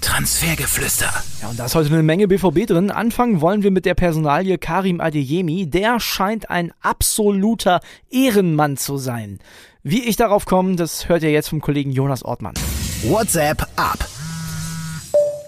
Transfergeflüster. 0.00 1.10
Ja, 1.40 1.48
und 1.48 1.58
da 1.58 1.64
ist 1.66 1.74
heute 1.74 1.88
eine 1.88 2.02
Menge 2.02 2.28
BVB 2.28 2.66
drin. 2.66 2.90
Anfangen 2.90 3.40
wollen 3.40 3.62
wir 3.62 3.70
mit 3.70 3.86
der 3.86 3.94
Personalie 3.94 4.58
Karim 4.58 5.00
Adeyemi. 5.00 5.66
Der 5.68 5.98
scheint 6.00 6.50
ein 6.50 6.72
absoluter 6.82 7.80
Ehrenmann 8.10 8.76
zu 8.76 8.96
sein. 8.98 9.38
Wie 9.82 10.04
ich 10.04 10.16
darauf 10.16 10.46
komme, 10.46 10.76
das 10.76 11.08
hört 11.08 11.22
ihr 11.22 11.30
jetzt 11.30 11.48
vom 11.48 11.60
Kollegen 11.60 11.90
Jonas 11.90 12.22
Ortmann. 12.22 12.54
WhatsApp 13.02 13.66
ab. 13.76 13.98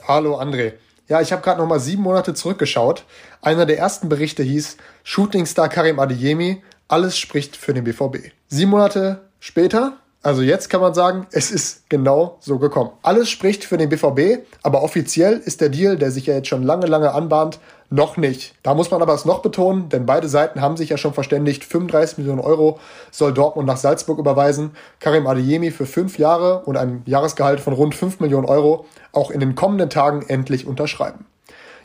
Hallo 0.08 0.38
André. 0.40 0.72
Ja, 1.08 1.20
ich 1.20 1.32
habe 1.32 1.42
gerade 1.42 1.60
noch 1.60 1.68
mal 1.68 1.78
sieben 1.78 2.02
Monate 2.02 2.34
zurückgeschaut. 2.34 3.04
Einer 3.40 3.64
der 3.64 3.78
ersten 3.78 4.08
Berichte 4.08 4.42
hieß 4.42 4.76
Shootingstar 5.04 5.68
Karim 5.68 6.00
Adeyemi. 6.00 6.62
Alles 6.88 7.16
spricht 7.16 7.56
für 7.56 7.74
den 7.74 7.84
BVB. 7.84 8.32
Sieben 8.48 8.70
Monate 8.70 9.20
später 9.38 9.98
also 10.26 10.42
jetzt 10.42 10.70
kann 10.70 10.80
man 10.80 10.92
sagen, 10.92 11.28
es 11.30 11.52
ist 11.52 11.88
genau 11.88 12.38
so 12.40 12.58
gekommen. 12.58 12.90
Alles 13.02 13.30
spricht 13.30 13.62
für 13.62 13.76
den 13.76 13.90
BVB, 13.90 14.44
aber 14.64 14.82
offiziell 14.82 15.34
ist 15.34 15.60
der 15.60 15.68
Deal, 15.68 15.96
der 15.96 16.10
sich 16.10 16.26
ja 16.26 16.34
jetzt 16.34 16.48
schon 16.48 16.64
lange, 16.64 16.86
lange 16.86 17.14
anbahnt, 17.14 17.60
noch 17.90 18.16
nicht. 18.16 18.56
Da 18.64 18.74
muss 18.74 18.90
man 18.90 19.02
aber 19.02 19.14
es 19.14 19.24
noch 19.24 19.38
betonen, 19.38 19.88
denn 19.88 20.04
beide 20.04 20.28
Seiten 20.28 20.60
haben 20.60 20.76
sich 20.76 20.88
ja 20.88 20.96
schon 20.96 21.14
verständigt, 21.14 21.62
35 21.62 22.18
Millionen 22.18 22.40
Euro 22.40 22.80
soll 23.12 23.32
Dortmund 23.32 23.68
nach 23.68 23.76
Salzburg 23.76 24.18
überweisen. 24.18 24.72
Karim 24.98 25.28
Adeyemi 25.28 25.70
für 25.70 25.86
fünf 25.86 26.18
Jahre 26.18 26.64
und 26.64 26.76
ein 26.76 27.04
Jahresgehalt 27.06 27.60
von 27.60 27.74
rund 27.74 27.94
5 27.94 28.18
Millionen 28.18 28.46
Euro 28.46 28.84
auch 29.12 29.30
in 29.30 29.38
den 29.38 29.54
kommenden 29.54 29.90
Tagen 29.90 30.22
endlich 30.26 30.66
unterschreiben. 30.66 31.24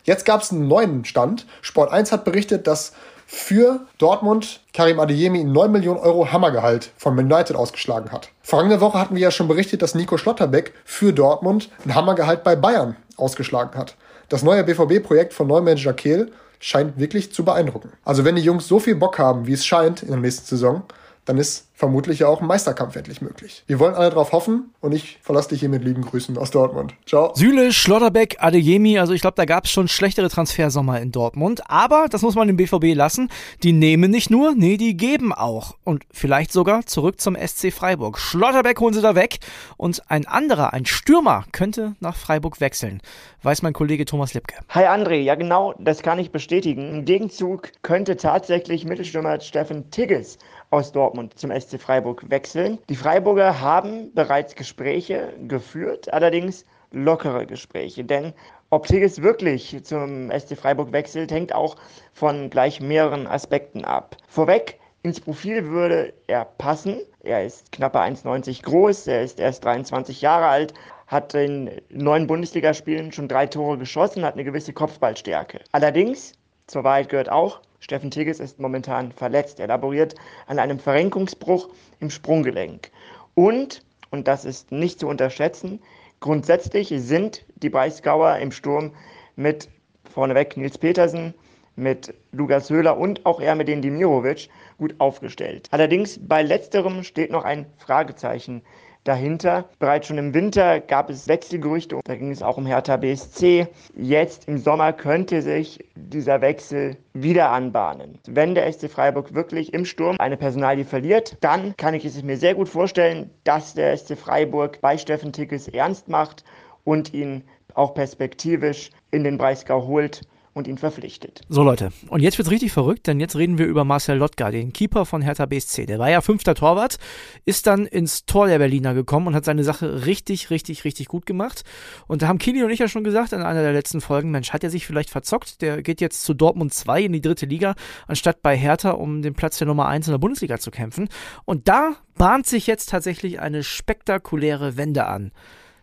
Jetzt 0.03 0.25
gab 0.25 0.41
es 0.41 0.51
einen 0.51 0.67
neuen 0.67 1.05
Stand. 1.05 1.45
Sport 1.61 1.91
1 1.91 2.11
hat 2.11 2.25
berichtet, 2.25 2.67
dass 2.67 2.93
für 3.25 3.81
Dortmund 3.97 4.59
Karim 4.73 4.99
Adeyemi 4.99 5.39
ein 5.39 5.53
9 5.53 5.71
Millionen 5.71 5.99
Euro 5.99 6.31
Hammergehalt 6.31 6.91
von 6.97 7.17
United 7.17 7.55
ausgeschlagen 7.55 8.11
hat. 8.11 8.29
Vergangene 8.41 8.81
Woche 8.81 8.99
hatten 8.99 9.15
wir 9.15 9.21
ja 9.21 9.31
schon 9.31 9.47
berichtet, 9.47 9.81
dass 9.81 9.95
Nico 9.95 10.17
Schlotterbeck 10.17 10.73
für 10.83 11.13
Dortmund 11.13 11.69
ein 11.85 11.95
Hammergehalt 11.95 12.43
bei 12.43 12.57
Bayern 12.57 12.97
ausgeschlagen 13.15 13.79
hat. 13.79 13.95
Das 14.27 14.43
neue 14.43 14.65
BVB-Projekt 14.65 15.33
von 15.33 15.47
Neumanager 15.47 15.93
Kehl 15.93 16.31
scheint 16.59 16.99
wirklich 16.99 17.31
zu 17.31 17.45
beeindrucken. 17.45 17.93
Also 18.03 18.25
wenn 18.25 18.35
die 18.35 18.41
Jungs 18.41 18.67
so 18.67 18.79
viel 18.79 18.95
Bock 18.95 19.17
haben, 19.17 19.47
wie 19.47 19.53
es 19.53 19.65
scheint 19.65 20.03
in 20.03 20.09
der 20.09 20.17
nächsten 20.17 20.45
Saison, 20.45 20.83
dann 21.25 21.37
ist 21.37 21.67
vermutlich 21.81 22.19
ja 22.19 22.27
auch 22.27 22.41
ein 22.41 22.47
Meisterkampf 22.47 22.95
endlich 22.95 23.23
möglich. 23.23 23.63
Wir 23.65 23.79
wollen 23.79 23.95
alle 23.95 24.11
darauf 24.11 24.33
hoffen 24.33 24.71
und 24.81 24.91
ich 24.91 25.17
verlasse 25.23 25.49
dich 25.49 25.61
hier 25.61 25.69
mit 25.69 25.83
lieben 25.83 26.03
Grüßen 26.03 26.37
aus 26.37 26.51
Dortmund. 26.51 26.93
Ciao. 27.07 27.33
Süle, 27.33 27.73
Schlotterbeck, 27.73 28.37
Adeyemi, 28.37 28.99
also 28.99 29.13
ich 29.13 29.21
glaube, 29.21 29.33
da 29.35 29.45
gab 29.45 29.65
es 29.65 29.71
schon 29.71 29.87
schlechtere 29.87 30.29
Transfersommer 30.29 31.01
in 31.01 31.11
Dortmund, 31.11 31.63
aber 31.71 32.05
das 32.07 32.21
muss 32.21 32.35
man 32.35 32.45
dem 32.45 32.55
BVB 32.55 32.95
lassen. 32.95 33.29
Die 33.63 33.73
nehmen 33.73 34.11
nicht 34.11 34.29
nur, 34.29 34.53
nee, 34.53 34.77
die 34.77 34.95
geben 34.95 35.33
auch 35.33 35.75
und 35.83 36.03
vielleicht 36.11 36.51
sogar 36.51 36.85
zurück 36.85 37.19
zum 37.19 37.35
SC 37.35 37.73
Freiburg. 37.73 38.19
Schlotterbeck 38.19 38.79
holen 38.79 38.93
sie 38.93 39.01
da 39.01 39.15
weg 39.15 39.39
und 39.75 40.03
ein 40.07 40.27
anderer, 40.27 40.73
ein 40.73 40.85
Stürmer 40.85 41.45
könnte 41.51 41.95
nach 41.99 42.15
Freiburg 42.15 42.61
wechseln, 42.61 43.01
weiß 43.41 43.63
mein 43.63 43.73
Kollege 43.73 44.05
Thomas 44.05 44.35
Lipke. 44.35 44.53
Hi 44.69 44.85
André, 44.85 45.15
ja 45.15 45.33
genau, 45.33 45.73
das 45.79 46.03
kann 46.03 46.19
ich 46.19 46.31
bestätigen. 46.31 46.93
Im 46.93 47.05
Gegenzug 47.05 47.71
könnte 47.81 48.17
tatsächlich 48.17 48.85
Mittelstürmer 48.85 49.39
Steffen 49.39 49.89
Tigges 49.89 50.37
aus 50.71 50.93
Dortmund 50.93 51.37
zum 51.37 51.51
SC 51.51 51.70
Freiburg 51.79 52.29
wechseln. 52.29 52.79
Die 52.89 52.95
Freiburger 52.95 53.61
haben 53.61 54.13
bereits 54.13 54.55
Gespräche 54.55 55.33
geführt, 55.47 56.11
allerdings 56.13 56.65
lockere 56.91 57.45
Gespräche, 57.45 58.03
denn 58.03 58.33
ob 58.69 58.87
Tigges 58.87 59.21
wirklich 59.21 59.83
zum 59.83 60.31
SC 60.31 60.57
Freiburg 60.57 60.93
wechselt, 60.93 61.31
hängt 61.31 61.53
auch 61.53 61.75
von 62.13 62.49
gleich 62.49 62.79
mehreren 62.79 63.27
Aspekten 63.27 63.83
ab. 63.83 64.15
Vorweg, 64.27 64.79
ins 65.03 65.19
Profil 65.19 65.67
würde 65.67 66.13
er 66.27 66.45
passen. 66.45 67.01
Er 67.21 67.43
ist 67.45 67.71
knappe 67.71 67.99
1,90 67.99 68.63
groß, 68.63 69.07
er 69.07 69.23
ist 69.23 69.39
erst 69.39 69.65
23 69.65 70.21
Jahre 70.21 70.45
alt, 70.45 70.73
hat 71.07 71.33
in 71.33 71.69
neun 71.89 72.27
Bundesligaspielen 72.27 73.11
schon 73.11 73.27
drei 73.27 73.47
Tore 73.47 73.77
geschossen, 73.77 74.23
hat 74.23 74.35
eine 74.35 74.43
gewisse 74.43 74.73
Kopfballstärke. 74.73 75.59
Allerdings, 75.71 76.33
zur 76.67 76.83
Wahrheit 76.83 77.09
gehört 77.09 77.29
auch, 77.29 77.59
Steffen 77.81 78.11
Tigges 78.11 78.39
ist 78.39 78.59
momentan 78.59 79.11
verletzt. 79.11 79.59
Er 79.59 79.67
laboriert 79.67 80.15
an 80.45 80.59
einem 80.59 80.79
Verrenkungsbruch 80.79 81.69
im 81.99 82.11
Sprunggelenk. 82.11 82.91
Und, 83.33 83.83
und 84.11 84.27
das 84.27 84.45
ist 84.45 84.71
nicht 84.71 84.99
zu 84.99 85.07
unterschätzen, 85.07 85.81
grundsätzlich 86.19 86.93
sind 86.95 87.43
die 87.55 87.69
Breisgauer 87.69 88.37
im 88.37 88.51
Sturm 88.51 88.93
mit 89.35 89.67
vorneweg 90.13 90.57
Nils 90.57 90.77
Petersen, 90.77 91.33
mit 91.75 92.13
Lukas 92.31 92.69
Höhler 92.69 92.97
und 92.97 93.25
auch 93.25 93.41
er 93.41 93.55
mit 93.55 93.67
den 93.67 93.81
Dimirovic 93.81 94.49
gut 94.77 94.93
aufgestellt. 94.99 95.67
Allerdings 95.71 96.19
bei 96.21 96.43
letzterem 96.43 97.03
steht 97.03 97.31
noch 97.31 97.45
ein 97.45 97.65
Fragezeichen 97.77 98.61
dahinter. 99.03 99.65
Bereits 99.79 100.07
schon 100.07 100.17
im 100.17 100.33
Winter 100.33 100.79
gab 100.79 101.09
es 101.09 101.27
Wechselgerüchte, 101.27 101.99
da 102.03 102.15
ging 102.15 102.31
es 102.31 102.41
auch 102.41 102.57
um 102.57 102.65
Hertha 102.65 102.97
BSC. 102.97 103.67
Jetzt 103.95 104.47
im 104.47 104.57
Sommer 104.57 104.93
könnte 104.93 105.41
sich 105.41 105.83
dieser 105.95 106.41
Wechsel 106.41 106.97
wieder 107.13 107.51
anbahnen. 107.51 108.19
Wenn 108.27 108.55
der 108.55 108.71
SC 108.71 108.89
Freiburg 108.89 109.33
wirklich 109.33 109.73
im 109.73 109.85
Sturm 109.85 110.15
eine 110.19 110.37
Personalie 110.37 110.85
verliert, 110.85 111.37
dann 111.41 111.75
kann 111.77 111.93
ich 111.93 112.05
es 112.05 112.21
mir 112.21 112.37
sehr 112.37 112.55
gut 112.55 112.69
vorstellen, 112.69 113.29
dass 113.43 113.73
der 113.73 113.95
SC 113.97 114.17
Freiburg 114.17 114.79
bei 114.81 114.97
Steffen 114.97 115.33
Tickes 115.33 115.67
ernst 115.67 116.07
macht 116.07 116.43
und 116.83 117.13
ihn 117.13 117.43
auch 117.73 117.93
perspektivisch 117.93 118.89
in 119.11 119.23
den 119.23 119.37
Breisgau 119.37 119.87
holt 119.87 120.21
und 120.53 120.67
ihn 120.67 120.77
verpflichtet. 120.77 121.41
So 121.47 121.63
Leute, 121.63 121.91
und 122.09 122.21
jetzt 122.21 122.37
wird's 122.37 122.51
richtig 122.51 122.71
verrückt, 122.71 123.07
denn 123.07 123.19
jetzt 123.19 123.35
reden 123.35 123.57
wir 123.57 123.65
über 123.65 123.85
Marcel 123.85 124.17
Lotka, 124.17 124.51
den 124.51 124.73
Keeper 124.73 125.05
von 125.05 125.21
Hertha 125.21 125.45
BSC. 125.45 125.85
Der 125.85 125.97
war 125.97 126.09
ja 126.09 126.21
fünfter 126.21 126.55
Torwart, 126.55 126.97
ist 127.45 127.67
dann 127.67 127.85
ins 127.85 128.25
Tor 128.25 128.47
der 128.47 128.59
Berliner 128.59 128.93
gekommen 128.93 129.27
und 129.27 129.35
hat 129.35 129.45
seine 129.45 129.63
Sache 129.63 130.05
richtig, 130.05 130.49
richtig, 130.49 130.83
richtig 130.83 131.07
gut 131.07 131.25
gemacht. 131.25 131.63
Und 132.07 132.21
da 132.21 132.27
haben 132.27 132.37
Kili 132.37 132.63
und 132.63 132.69
ich 132.69 132.79
ja 132.79 132.87
schon 132.87 133.03
gesagt 133.03 133.31
in 133.31 133.41
einer 133.41 133.61
der 133.61 133.73
letzten 133.73 134.01
Folgen, 134.01 134.31
Mensch, 134.31 134.51
hat 134.51 134.63
er 134.63 134.69
sich 134.69 134.85
vielleicht 134.85 135.09
verzockt? 135.09 135.61
Der 135.61 135.81
geht 135.81 136.01
jetzt 136.01 136.23
zu 136.23 136.33
Dortmund 136.33 136.73
2 136.73 137.03
in 137.03 137.13
die 137.13 137.21
dritte 137.21 137.45
Liga, 137.45 137.75
anstatt 138.07 138.41
bei 138.41 138.57
Hertha 138.57 138.91
um 138.91 139.21
den 139.21 139.33
Platz 139.33 139.57
der 139.57 139.67
Nummer 139.67 139.87
1 139.87 140.07
in 140.07 140.11
der 140.11 140.19
Bundesliga 140.19 140.59
zu 140.59 140.71
kämpfen. 140.71 141.07
Und 141.45 141.67
da 141.67 141.95
bahnt 142.15 142.45
sich 142.45 142.67
jetzt 142.67 142.89
tatsächlich 142.89 143.39
eine 143.39 143.63
spektakuläre 143.63 144.75
Wende 144.75 145.05
an. 145.05 145.31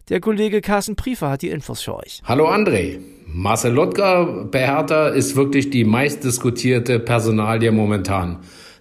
Der 0.09 0.21
Kollege 0.21 0.63
Carsten 0.63 0.97
Priefer 0.97 1.29
hat 1.29 1.43
die 1.43 1.51
Infos 1.51 1.83
für 1.83 1.95
euch. 1.95 2.23
Hallo 2.25 2.49
André. 2.49 2.99
Marcel 3.27 3.75
Lotka 3.75 4.47
bei 4.51 4.67
Hertha 4.67 5.09
ist 5.09 5.37
wirklich 5.37 5.69
die 5.69 5.85
meistdiskutierte 5.85 6.99
Personalie 6.99 7.71
momentan. 7.73 8.39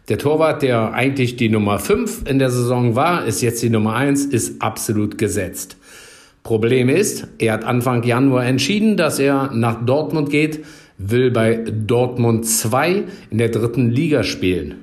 Der 0.07 0.17
Torwart, 0.17 0.62
der 0.62 0.93
eigentlich 0.93 1.36
die 1.36 1.50
Nummer 1.50 1.79
5 1.79 2.29
in 2.29 2.39
der 2.39 2.50
Saison 2.50 2.96
war, 2.96 3.25
ist 3.25 3.41
jetzt 3.41 3.62
die 3.62 3.69
Nummer 3.69 3.96
1, 3.96 4.24
ist 4.24 4.62
absolut 4.62 5.17
gesetzt. 5.17 5.75
Problem 6.43 6.88
ist, 6.88 7.27
er 7.39 7.51
hat 7.51 7.65
Anfang 7.65 8.03
Januar 8.03 8.46
entschieden, 8.46 8.96
dass 8.96 9.19
er 9.19 9.51
nach 9.51 9.86
Dortmund 9.86 10.29
geht, 10.29 10.63
will 10.98 11.29
bei 11.31 11.55
Dortmund 11.55 12.46
2 12.46 13.03
in 13.31 13.38
der 13.38 13.50
dritten 13.50 13.89
Liga 13.89 14.24
spielen. 14.24 14.75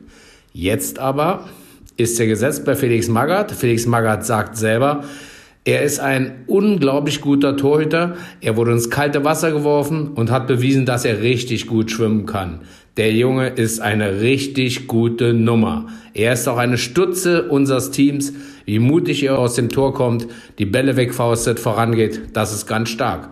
Jetzt 0.53 0.99
aber 0.99 1.49
ist 1.97 2.21
er 2.21 2.27
gesetzt 2.27 2.67
bei 2.67 2.75
Felix 2.75 3.09
Magath. 3.09 3.51
Felix 3.53 3.87
Magath 3.87 4.27
sagt 4.27 4.59
selber, 4.59 5.05
er 5.67 5.83
ist 5.83 5.99
ein 5.99 6.45
unglaublich 6.47 7.23
guter 7.23 7.57
Torhüter. 7.57 8.17
Er 8.43 8.57
wurde 8.59 8.73
ins 8.73 8.91
kalte 8.91 9.25
Wasser 9.25 9.51
geworfen 9.51 10.09
und 10.09 10.31
hat 10.31 10.47
bewiesen, 10.47 10.85
dass 10.85 11.07
er 11.07 11.23
richtig 11.23 11.67
gut 11.67 11.91
schwimmen 11.91 12.27
kann. 12.27 12.61
Der 12.99 13.13
Junge 13.13 13.49
ist 13.49 13.81
eine 13.81 14.21
richtig 14.21 14.87
gute 14.87 15.33
Nummer. 15.33 15.87
Er 16.13 16.35
ist 16.35 16.47
auch 16.49 16.59
eine 16.59 16.77
Stütze 16.77 17.49
unseres 17.49 17.91
Teams. 17.91 18.35
Wie 18.67 18.79
mutig 18.79 19.23
er 19.23 19.39
aus 19.39 19.55
dem 19.55 19.71
Tor 19.71 19.95
kommt, 19.95 20.29
die 20.59 20.67
Bälle 20.67 20.97
wegfaustet, 20.97 21.59
vorangeht, 21.59 22.21
das 22.35 22.53
ist 22.53 22.67
ganz 22.67 22.91
stark. 22.91 23.31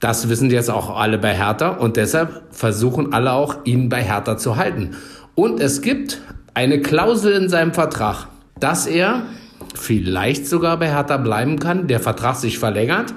Das 0.00 0.28
wissen 0.28 0.50
jetzt 0.50 0.70
auch 0.70 0.98
alle 0.98 1.18
bei 1.18 1.34
Hertha 1.34 1.68
und 1.68 1.96
deshalb 1.96 2.42
versuchen 2.50 3.12
alle 3.12 3.32
auch, 3.32 3.64
ihn 3.64 3.88
bei 3.88 4.02
Hertha 4.02 4.36
zu 4.36 4.56
halten. 4.56 4.96
Und 5.34 5.60
es 5.60 5.80
gibt 5.82 6.20
eine 6.54 6.80
Klausel 6.80 7.34
in 7.34 7.48
seinem 7.48 7.72
Vertrag, 7.72 8.28
dass 8.58 8.86
er 8.86 9.26
vielleicht 9.74 10.46
sogar 10.46 10.78
bei 10.78 10.88
Hertha 10.88 11.16
bleiben 11.16 11.58
kann, 11.58 11.86
der 11.86 12.00
Vertrag 12.00 12.36
sich 12.36 12.58
verlängert. 12.58 13.14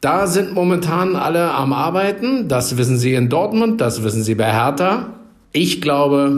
Da 0.00 0.26
sind 0.26 0.54
momentan 0.54 1.14
alle 1.16 1.52
am 1.52 1.72
Arbeiten. 1.72 2.48
Das 2.48 2.78
wissen 2.78 2.96
Sie 2.96 3.14
in 3.14 3.28
Dortmund, 3.28 3.80
das 3.80 4.02
wissen 4.02 4.22
Sie 4.22 4.34
bei 4.34 4.50
Hertha. 4.50 5.14
Ich 5.52 5.80
glaube, 5.80 6.32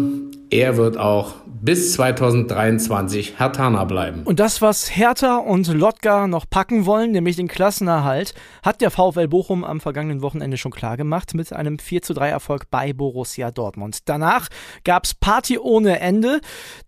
er 0.53 0.77
wird 0.77 0.99
auch 0.99 1.35
bis 1.47 1.95
2023 1.95 3.39
Herthaner 3.39 3.87
bleiben. 3.87 4.23
Und 4.25 4.39
das, 4.39 4.61
was 4.61 4.95
Hertha 4.95 5.37
und 5.37 5.67
Lotka 5.69 6.27
noch 6.27 6.45
packen 6.49 6.85
wollen, 6.87 7.13
nämlich 7.13 7.37
den 7.37 7.49
Klassenerhalt, 7.49 8.35
hat 8.63 8.81
der 8.81 8.91
VfL 8.91 9.29
Bochum 9.29 9.65
am 9.65 9.81
vergangenen 9.81 10.21
Wochenende 10.23 10.59
schon 10.59 10.73
klar 10.73 10.97
gemacht 10.97 11.35
mit 11.35 11.53
einem 11.53 11.79
4 11.79 12.03
zu 12.03 12.15
3 12.15 12.29
Erfolg 12.29 12.71
bei 12.71 12.93
Borussia 12.93 13.51
Dortmund. 13.51 14.01
Danach 14.07 14.49
gab's 14.85 15.15
Party 15.15 15.59
ohne 15.59 16.01
Ende. 16.01 16.41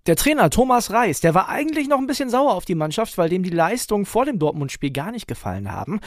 Der 0.06 0.16
Trainer 0.16 0.50
Thomas 0.50 0.90
Reis, 0.90 1.20
der 1.20 1.34
war 1.34 1.48
eigentlich 1.48 1.88
noch 1.88 1.98
ein 1.98 2.06
bisschen 2.06 2.28
sauer 2.28 2.54
auf 2.54 2.64
die 2.64 2.74
Mannschaft, 2.74 3.16
weil 3.16 3.30
dem 3.30 3.44
die 3.44 3.50
Leistungen 3.50 4.04
vor 4.04 4.26
dem 4.26 4.38
Dortmund-Spiel 4.38 4.90
gar 4.90 5.12
nicht 5.12 5.26
gefallen 5.26 5.72
haben 5.72 6.00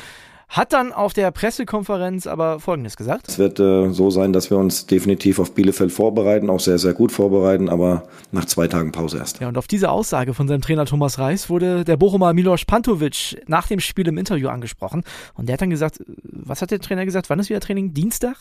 hat 0.49 0.71
dann 0.71 0.93
auf 0.93 1.13
der 1.13 1.29
Pressekonferenz 1.31 2.25
aber 2.25 2.59
Folgendes 2.59 2.95
gesagt. 2.95 3.27
Es 3.27 3.37
wird 3.37 3.59
äh, 3.59 3.91
so 3.91 4.09
sein, 4.09 4.31
dass 4.31 4.49
wir 4.49 4.57
uns 4.57 4.85
definitiv 4.85 5.39
auf 5.39 5.53
Bielefeld 5.53 5.91
vorbereiten, 5.91 6.49
auch 6.49 6.61
sehr, 6.61 6.77
sehr 6.77 6.93
gut 6.93 7.11
vorbereiten, 7.11 7.67
aber 7.67 8.03
nach 8.31 8.45
zwei 8.45 8.67
Tagen 8.67 8.91
Pause 8.93 9.17
erst. 9.17 9.41
Ja, 9.41 9.49
und 9.49 9.57
auf 9.57 9.67
diese 9.67 9.89
Aussage 9.89 10.33
von 10.33 10.47
seinem 10.47 10.61
Trainer 10.61 10.85
Thomas 10.85 11.19
Reis 11.19 11.49
wurde 11.49 11.83
der 11.83 11.97
Bochumer 11.97 12.33
Milos 12.33 12.63
Pantovic 12.63 13.41
nach 13.47 13.67
dem 13.67 13.81
Spiel 13.81 14.07
im 14.07 14.17
Interview 14.17 14.47
angesprochen. 14.47 15.03
Und 15.33 15.47
der 15.47 15.53
hat 15.53 15.61
dann 15.61 15.69
gesagt, 15.69 15.99
was 16.23 16.61
hat 16.61 16.71
der 16.71 16.79
Trainer 16.79 17.05
gesagt? 17.05 17.29
Wann 17.29 17.39
ist 17.39 17.49
wieder 17.49 17.59
Training? 17.59 17.93
Dienstag? 17.93 18.37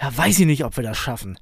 Ja, 0.00 0.16
weiß 0.16 0.38
ich 0.40 0.46
nicht, 0.46 0.64
ob 0.64 0.76
wir 0.76 0.84
das 0.84 0.98
schaffen. 0.98 1.38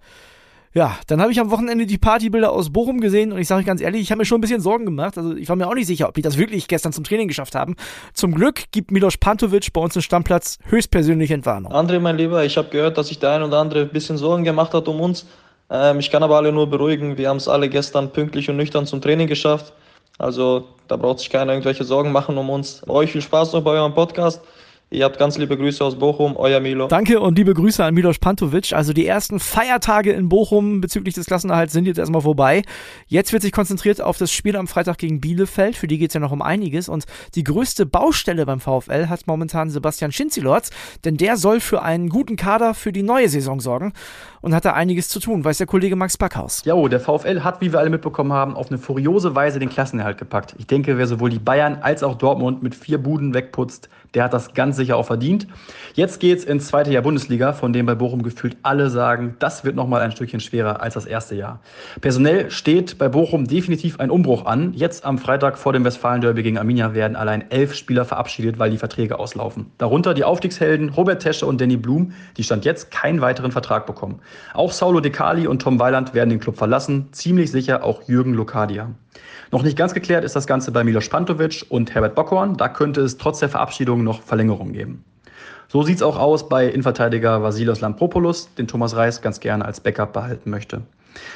Ja, 0.77 0.99
dann 1.07 1.23
habe 1.23 1.33
ich 1.33 1.41
am 1.41 1.51
Wochenende 1.51 1.87
die 1.87 1.97
Partybilder 1.97 2.53
aus 2.53 2.71
Bochum 2.71 3.01
gesehen 3.01 3.33
und 3.33 3.39
ich 3.39 3.49
sage 3.49 3.65
ganz 3.65 3.81
ehrlich, 3.81 4.03
ich 4.03 4.11
habe 4.11 4.19
mir 4.19 4.27
schon 4.27 4.37
ein 4.37 4.41
bisschen 4.43 4.61
Sorgen 4.61 4.85
gemacht. 4.85 5.17
Also 5.17 5.35
ich 5.35 5.49
war 5.49 5.57
mir 5.57 5.69
auch 5.69 5.75
nicht 5.75 5.87
sicher, 5.87 6.07
ob 6.07 6.15
die 6.15 6.21
das 6.21 6.37
wirklich 6.37 6.69
gestern 6.69 6.93
zum 6.93 7.03
Training 7.03 7.29
geschafft 7.29 7.55
haben. 7.55 7.77
Zum 8.13 8.35
Glück 8.35 8.65
gibt 8.73 8.91
Milos 8.91 9.17
Pantovic 9.17 9.73
bei 9.73 9.81
uns 9.81 9.95
den 9.95 10.03
Stammplatz 10.03 10.59
höchstpersönliche 10.67 11.33
Entwarnung. 11.33 11.73
André, 11.73 11.99
mein 11.99 12.19
Lieber, 12.19 12.45
ich 12.45 12.59
habe 12.59 12.69
gehört, 12.69 12.99
dass 12.99 13.09
sich 13.09 13.19
der 13.19 13.31
ein 13.31 13.43
oder 13.43 13.57
andere 13.57 13.81
ein 13.85 13.89
bisschen 13.89 14.19
Sorgen 14.19 14.45
gemacht 14.45 14.75
hat 14.75 14.87
um 14.87 15.01
uns. 15.01 15.25
Ähm, 15.71 15.99
ich 15.99 16.11
kann 16.11 16.23
aber 16.23 16.37
alle 16.37 16.53
nur 16.53 16.69
beruhigen. 16.69 17.17
Wir 17.17 17.31
haben 17.31 17.39
es 17.39 17.49
alle 17.49 17.71
gestern 17.71 18.13
pünktlich 18.13 18.51
und 18.51 18.59
nüchtern 18.59 18.85
zum 18.85 19.01
Training 19.01 19.29
geschafft. 19.29 19.73
Also 20.19 20.69
da 20.89 20.97
braucht 20.97 21.21
sich 21.21 21.31
keiner 21.31 21.53
irgendwelche 21.53 21.85
Sorgen 21.85 22.13
machen 22.13 22.37
um 22.37 22.51
uns. 22.51 22.87
Euch 22.87 23.13
viel 23.13 23.23
Spaß 23.23 23.55
noch 23.55 23.63
bei 23.63 23.71
eurem 23.71 23.95
Podcast. 23.95 24.43
Ihr 24.89 25.05
habt 25.05 25.19
ganz 25.19 25.37
liebe 25.37 25.57
Grüße 25.57 25.85
aus 25.85 25.99
Bochum, 25.99 26.37
euer 26.37 26.61
Milo. 26.61 26.87
Danke 26.87 27.19
und 27.19 27.37
liebe 27.37 27.53
Grüße 27.55 27.85
an 27.85 27.93
Milos 27.93 28.21
Pantovic. 28.21 28.73
Also 28.73 28.93
die 28.93 29.05
ersten 29.05 29.41
Feiertage 29.41 30.13
in 30.13 30.29
Bochum 30.29 30.81
bezüglich 30.81 31.13
des 31.13 31.27
Klassenerhalts 31.27 31.73
sind 31.73 31.87
jetzt 31.87 31.99
erstmal 31.99 32.21
vorbei. 32.21 32.63
Jetzt 33.09 33.33
wird 33.33 33.43
sich 33.43 33.51
konzentriert 33.51 34.01
auf 34.01 34.17
das 34.17 34.31
Spiel 34.31 34.55
am 34.55 34.69
Freitag 34.69 34.99
gegen 34.99 35.21
Bielefeld. 35.21 35.75
Für 35.75 35.89
die 35.89 35.99
geht 35.99 36.11
es 36.11 36.15
ja 36.15 36.21
noch 36.21 36.31
um 36.31 36.41
einiges. 36.41 36.89
Und 36.89 37.05
die 37.35 37.43
größte 37.43 37.85
Baustelle 37.85 38.47
beim 38.47 38.61
VfL 38.61 39.09
hat 39.09 39.27
momentan 39.27 39.71
Sebastian 39.71 40.13
Schinzilorz, 40.13 40.71
denn 41.05 41.17
der 41.17 41.37
soll 41.37 41.59
für 41.59 41.83
einen 41.83 42.09
guten 42.09 42.37
Kader 42.37 42.73
für 42.73 42.93
die 42.93 43.03
neue 43.03 43.29
Saison 43.29 43.59
sorgen 43.59 43.93
und 44.41 44.55
hat 44.55 44.65
da 44.65 44.75
einiges 44.75 45.09
zu 45.09 45.19
tun, 45.19 45.45
weiß 45.45 45.59
der 45.59 45.67
Kollege 45.67 45.97
Max 45.97 46.17
Backhaus. 46.17 46.63
Ja, 46.65 46.81
der 46.87 47.01
VfL 47.01 47.41
hat, 47.41 47.61
wie 47.61 47.73
wir 47.73 47.81
alle 47.81 47.91
mitbekommen 47.91 48.33
haben, 48.33 48.55
auf 48.55 48.69
eine 48.71 48.79
furiose 48.79 49.35
Weise 49.35 49.59
den 49.59 49.69
Klassenerhalt 49.69 50.17
gepackt. 50.17 50.55
Ich 50.59 50.69
denke, 50.69 50.97
wer 50.97 51.09
sowohl 51.09 51.31
die 51.31 51.41
Bayern 51.41 51.79
als 51.83 52.05
auch 52.05 52.15
Dortmund 52.15 52.63
mit 52.63 52.77
vier 52.77 52.99
Buden 52.99 53.35
wegputzt, 53.35 53.89
der 54.15 54.23
hat 54.25 54.33
das 54.33 54.55
sicher 54.77 54.97
auch 54.97 55.07
verdient. 55.07 55.47
Jetzt 55.95 56.21
geht's 56.21 56.45
ins 56.45 56.69
zweite 56.69 56.93
Jahr 56.93 57.03
Bundesliga, 57.03 57.53
von 57.53 57.73
dem 57.73 57.87
bei 57.87 57.95
Bochum 57.95 58.23
gefühlt 58.23 58.57
alle 58.63 58.91
sagen, 58.91 59.37
das 59.39 59.65
wird 59.65 59.77
nochmal 59.77 60.03
ein 60.03 60.13
Stückchen 60.13 60.41
schwerer 60.41 60.83
als 60.83 60.95
das 60.95 61.07
erste 61.07 61.35
Jahr. 61.35 61.61
Personell 62.01 62.51
steht 62.51 62.99
bei 62.99 63.09
Bochum 63.09 63.47
definitiv 63.47 63.99
ein 64.01 64.11
Umbruch 64.11 64.45
an. 64.45 64.73
Jetzt 64.75 65.05
am 65.05 65.19
Freitag 65.19 65.59
vor 65.59 65.73
dem 65.73 65.85
Westfalen-Derby 65.85 66.43
gegen 66.43 66.59
Arminia 66.59 66.95
werden 66.95 67.17
allein 67.17 67.51
elf 67.51 67.75
Spieler 67.75 68.05
verabschiedet, 68.05 68.59
weil 68.59 68.71
die 68.71 68.79
Verträge 68.79 69.19
auslaufen. 69.19 69.71
Darunter 69.79 70.15
die 70.15 70.25
Aufstiegshelden 70.25 70.91
Robert 70.91 71.23
Tesche 71.23 71.47
und 71.47 71.61
Danny 71.61 71.77
Blum, 71.77 72.13
die 72.37 72.45
stand 72.45 72.65
jetzt 72.65 72.91
keinen 72.91 73.21
weiteren 73.21 73.53
Vertrag 73.53 73.87
bekommen. 73.87 74.21
Auch 74.55 74.73
Saulo 74.73 75.01
De 75.01 75.11
Cali 75.11 75.47
und 75.47 75.63
Tom 75.63 75.79
Weiland 75.79 76.15
werden 76.15 76.31
den 76.31 76.41
Club 76.41 76.57
verlassen, 76.57 77.09
ziemlich 77.13 77.51
sicher 77.51 77.85
auch 77.85 78.09
Jürgen 78.09 78.35
Lokadia. 78.35 78.91
Noch 79.53 79.63
nicht 79.63 79.77
ganz 79.77 79.95
geklärt 79.95 80.25
ist 80.25 80.35
das 80.35 80.47
Ganze 80.47 80.73
bei 80.73 80.83
Milos 80.83 81.09
Pantovic 81.09 81.67
und 81.69 81.95
Herbert 81.95 82.15
Bockhorn. 82.15 82.57
Da 82.57 82.69
könnte 82.69 83.01
es 83.01 83.17
trotz 83.17 83.39
der 83.39 83.49
Verabschiedung 83.49 84.03
noch 84.03 84.23
Verlängerungen 84.23 84.73
geben. 84.73 85.05
So 85.69 85.83
sieht 85.83 85.97
es 85.97 86.03
auch 86.03 86.19
aus 86.19 86.49
bei 86.49 86.67
Innenverteidiger 86.67 87.43
Vasilos 87.43 87.81
Lampropoulos, 87.81 88.55
den 88.55 88.69
Thomas 88.69 88.97
Reis 88.97 89.23
ganz 89.23 89.41
gerne 89.41 89.65
als 89.65 89.81
Backup 89.81 90.13
behalten 90.13 90.51
möchte. 90.51 90.83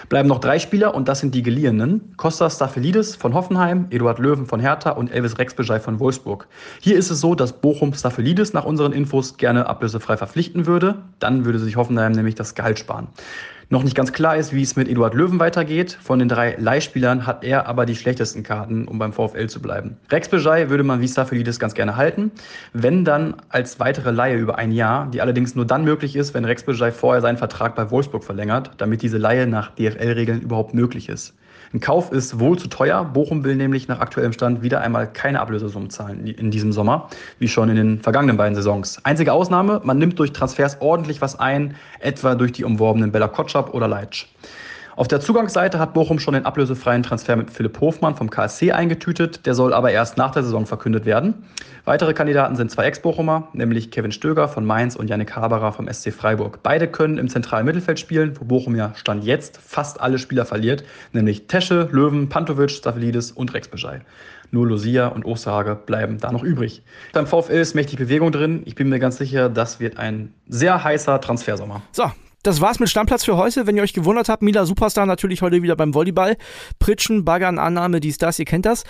Bleiben 0.08 0.28
noch 0.28 0.40
drei 0.40 0.58
Spieler 0.58 0.94
und 0.94 1.08
das 1.08 1.20
sind 1.20 1.34
die 1.34 1.42
Geliehenen. 1.42 2.14
Kostas 2.16 2.56
Staphelidis 2.56 3.16
von 3.16 3.34
Hoffenheim, 3.34 3.86
Eduard 3.90 4.18
Löwen 4.18 4.46
von 4.46 4.60
Hertha 4.60 4.90
und 4.90 5.10
Elvis 5.10 5.38
Rexbejai 5.38 5.80
von 5.80 6.00
Wolfsburg. 6.00 6.48
Hier 6.80 6.96
ist 6.96 7.10
es 7.10 7.20
so, 7.20 7.34
dass 7.34 7.54
Bochum 7.54 7.94
Staphelidis 7.94 8.52
nach 8.52 8.64
unseren 8.64 8.92
Infos 8.92 9.36
gerne 9.36 9.66
ablösefrei 9.66 10.16
verpflichten 10.16 10.66
würde. 10.66 10.96
Dann 11.18 11.44
würde 11.44 11.58
sich 11.58 11.76
Hoffenheim 11.76 12.12
nämlich 12.12 12.34
das 12.34 12.54
Gehalt 12.54 12.78
sparen. 12.78 13.08
Noch 13.72 13.85
nicht 13.85 13.94
ganz 13.94 14.12
klar 14.12 14.37
ist, 14.37 14.52
wie 14.52 14.62
es 14.62 14.74
mit 14.74 14.88
Eduard 14.88 15.14
Löwen 15.14 15.38
weitergeht. 15.38 15.96
Von 16.02 16.18
den 16.18 16.28
drei 16.28 16.56
Leihspielern 16.59 17.24
hat 17.24 17.44
er 17.44 17.68
aber 17.68 17.87
die 17.87 17.94
schlechtesten 17.94 18.42
Karten, 18.42 18.88
um 18.88 18.98
beim 18.98 19.12
VfL 19.12 19.46
zu 19.46 19.62
bleiben. 19.62 19.96
Rex 20.11 20.28
Bejai 20.28 20.70
würde 20.70 20.83
man 20.83 21.00
wie 21.00 21.06
Staphelidis 21.06 21.61
ganz 21.61 21.74
gerne 21.74 21.94
halten, 21.94 22.33
wenn 22.72 23.04
dann 23.04 23.37
als 23.48 23.78
weitere 23.78 24.11
Leihe 24.11 24.37
über 24.38 24.59
ein 24.59 24.72
Jahr, 24.72 25.09
die 25.12 25.20
allerdings 25.20 25.54
nur 25.54 25.66
dann 25.66 25.85
möglich 25.85 26.16
ist, 26.16 26.35
wenn 26.35 26.44
Rex 26.44 26.64
Bejai 26.64 26.90
vorher 26.90 27.20
seinen 27.20 27.38
Vertrag 27.38 27.76
bei 27.76 27.92
Wolfsburg 27.92 28.24
verlängert, 28.24 28.72
damit 28.78 29.02
diese 29.02 29.18
Leihe 29.18 29.46
nach 29.46 29.70
DFL-Regeln 29.76 30.40
überhaupt 30.40 30.74
möglich 30.74 31.09
ist. 31.09 31.37
Ein 31.72 31.78
Kauf 31.78 32.11
ist 32.11 32.40
wohl 32.40 32.59
zu 32.59 32.66
teuer. 32.66 33.04
Bochum 33.04 33.44
will 33.44 33.54
nämlich 33.54 33.87
nach 33.87 34.00
aktuellem 34.00 34.33
Stand 34.33 34.61
wieder 34.61 34.80
einmal 34.80 35.06
keine 35.12 35.40
Ablösesummen 35.40 35.88
zahlen 35.88 36.26
in 36.26 36.50
diesem 36.50 36.72
Sommer, 36.72 37.09
wie 37.38 37.46
schon 37.46 37.68
in 37.68 37.76
den 37.76 38.00
vergangenen 38.00 38.37
beiden 38.37 38.56
Saisons. 38.56 39.04
Einzige 39.04 39.33
Ausnahme, 39.33 39.80
man 39.85 39.98
nimmt 39.98 40.18
durch 40.18 40.33
Transfers 40.33 40.78
ordentlich 40.80 41.20
was 41.20 41.38
ein, 41.38 41.76
etwa 42.00 42.35
durch 42.35 42.50
die 42.50 42.64
umworbenen 42.64 43.12
Bella 43.12 43.28
Kotschap 43.28 43.72
oder 43.72 43.87
Leitsch. 43.87 44.26
Auf 45.00 45.08
der 45.08 45.20
Zugangsseite 45.20 45.78
hat 45.78 45.94
Bochum 45.94 46.18
schon 46.18 46.34
den 46.34 46.44
ablösefreien 46.44 47.02
Transfer 47.02 47.34
mit 47.34 47.50
Philipp 47.50 47.80
Hofmann 47.80 48.16
vom 48.16 48.28
KSC 48.28 48.72
eingetütet. 48.72 49.46
Der 49.46 49.54
soll 49.54 49.72
aber 49.72 49.90
erst 49.92 50.18
nach 50.18 50.30
der 50.30 50.42
Saison 50.42 50.66
verkündet 50.66 51.06
werden. 51.06 51.46
Weitere 51.86 52.12
Kandidaten 52.12 52.54
sind 52.54 52.70
zwei 52.70 52.84
Ex-Bochumer, 52.84 53.48
nämlich 53.54 53.90
Kevin 53.90 54.12
Stöger 54.12 54.46
von 54.46 54.66
Mainz 54.66 54.96
und 54.96 55.08
Yannick 55.08 55.34
Haberer 55.34 55.72
vom 55.72 55.90
SC 55.90 56.12
Freiburg. 56.12 56.62
Beide 56.62 56.86
können 56.86 57.16
im 57.16 57.30
zentralen 57.30 57.64
Mittelfeld 57.64 57.98
spielen, 57.98 58.38
wo 58.38 58.44
Bochum 58.44 58.76
ja 58.76 58.92
Stand 58.94 59.24
jetzt 59.24 59.56
fast 59.56 60.02
alle 60.02 60.18
Spieler 60.18 60.44
verliert, 60.44 60.84
nämlich 61.14 61.46
Tesche, 61.46 61.88
Löwen, 61.90 62.28
Pantovic, 62.28 62.70
Staphylidis 62.70 63.32
und 63.32 63.54
Rex 63.54 63.68
Bejai. 63.68 64.02
Nur 64.50 64.66
Lucia 64.66 65.06
und 65.06 65.24
Osterhage 65.24 65.76
bleiben 65.76 66.18
da 66.18 66.30
noch 66.30 66.42
übrig. 66.42 66.82
Beim 67.14 67.26
VfL 67.26 67.54
ist 67.54 67.74
mächtig 67.74 67.98
Bewegung 67.98 68.32
drin. 68.32 68.64
Ich 68.66 68.74
bin 68.74 68.90
mir 68.90 68.98
ganz 68.98 69.16
sicher, 69.16 69.48
das 69.48 69.80
wird 69.80 69.96
ein 69.96 70.34
sehr 70.46 70.84
heißer 70.84 71.22
Transfersommer. 71.22 71.80
So, 71.92 72.10
Das 72.42 72.62
war's 72.62 72.81
mit 72.81 72.88
Stammplatz 72.88 73.24
für 73.24 73.37
heute. 73.37 73.66
Wenn 73.66 73.76
ihr 73.76 73.83
euch 73.83 73.92
gewundert 73.92 74.31
habt, 74.31 74.42
Mila 74.42 74.64
Superstar 74.64 75.05
natürlich 75.05 75.42
heute 75.42 75.62
wieder 75.62 75.76
beim 75.76 75.92
Volleyball. 75.92 76.38
Pritschen, 76.79 77.24
Baggern, 77.24 77.59
Annahme, 77.59 78.00
dies, 78.00 78.16
das, 78.16 78.38
ihr 78.38 78.46
kennt 78.46 78.64
das. 78.64 78.85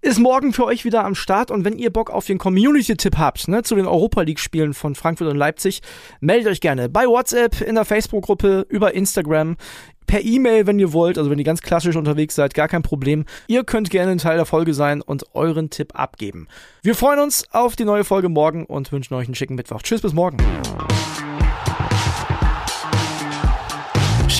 Ist 0.00 0.18
morgen 0.18 0.52
für 0.52 0.64
euch 0.64 0.84
wieder 0.84 1.04
am 1.04 1.14
Start 1.14 1.50
und 1.50 1.64
wenn 1.64 1.78
ihr 1.78 1.90
Bock 1.90 2.10
auf 2.10 2.26
den 2.26 2.38
Community-Tipp 2.38 3.16
habt, 3.18 3.48
ne, 3.48 3.62
zu 3.62 3.74
den 3.74 3.86
Europa 3.86 4.22
League-Spielen 4.22 4.74
von 4.74 4.94
Frankfurt 4.94 5.28
und 5.28 5.36
Leipzig, 5.36 5.80
meldet 6.20 6.50
euch 6.50 6.60
gerne 6.60 6.88
bei 6.88 7.06
WhatsApp, 7.06 7.60
in 7.60 7.74
der 7.74 7.84
Facebook-Gruppe, 7.84 8.66
über 8.68 8.94
Instagram, 8.94 9.56
per 10.06 10.22
E-Mail, 10.22 10.66
wenn 10.66 10.78
ihr 10.78 10.92
wollt, 10.92 11.16
also 11.16 11.30
wenn 11.30 11.38
ihr 11.38 11.44
ganz 11.44 11.62
klassisch 11.62 11.96
unterwegs 11.96 12.34
seid, 12.34 12.52
gar 12.52 12.68
kein 12.68 12.82
Problem. 12.82 13.24
Ihr 13.46 13.64
könnt 13.64 13.90
gerne 13.90 14.12
ein 14.12 14.18
Teil 14.18 14.36
der 14.36 14.46
Folge 14.46 14.74
sein 14.74 15.00
und 15.00 15.34
euren 15.34 15.70
Tipp 15.70 15.98
abgeben. 15.98 16.48
Wir 16.82 16.94
freuen 16.94 17.20
uns 17.20 17.46
auf 17.52 17.74
die 17.76 17.84
neue 17.84 18.04
Folge 18.04 18.28
morgen 18.28 18.66
und 18.66 18.92
wünschen 18.92 19.14
euch 19.14 19.26
einen 19.26 19.34
schicken 19.34 19.54
Mittwoch. 19.54 19.82
Tschüss, 19.82 20.02
bis 20.02 20.12
morgen. 20.12 20.36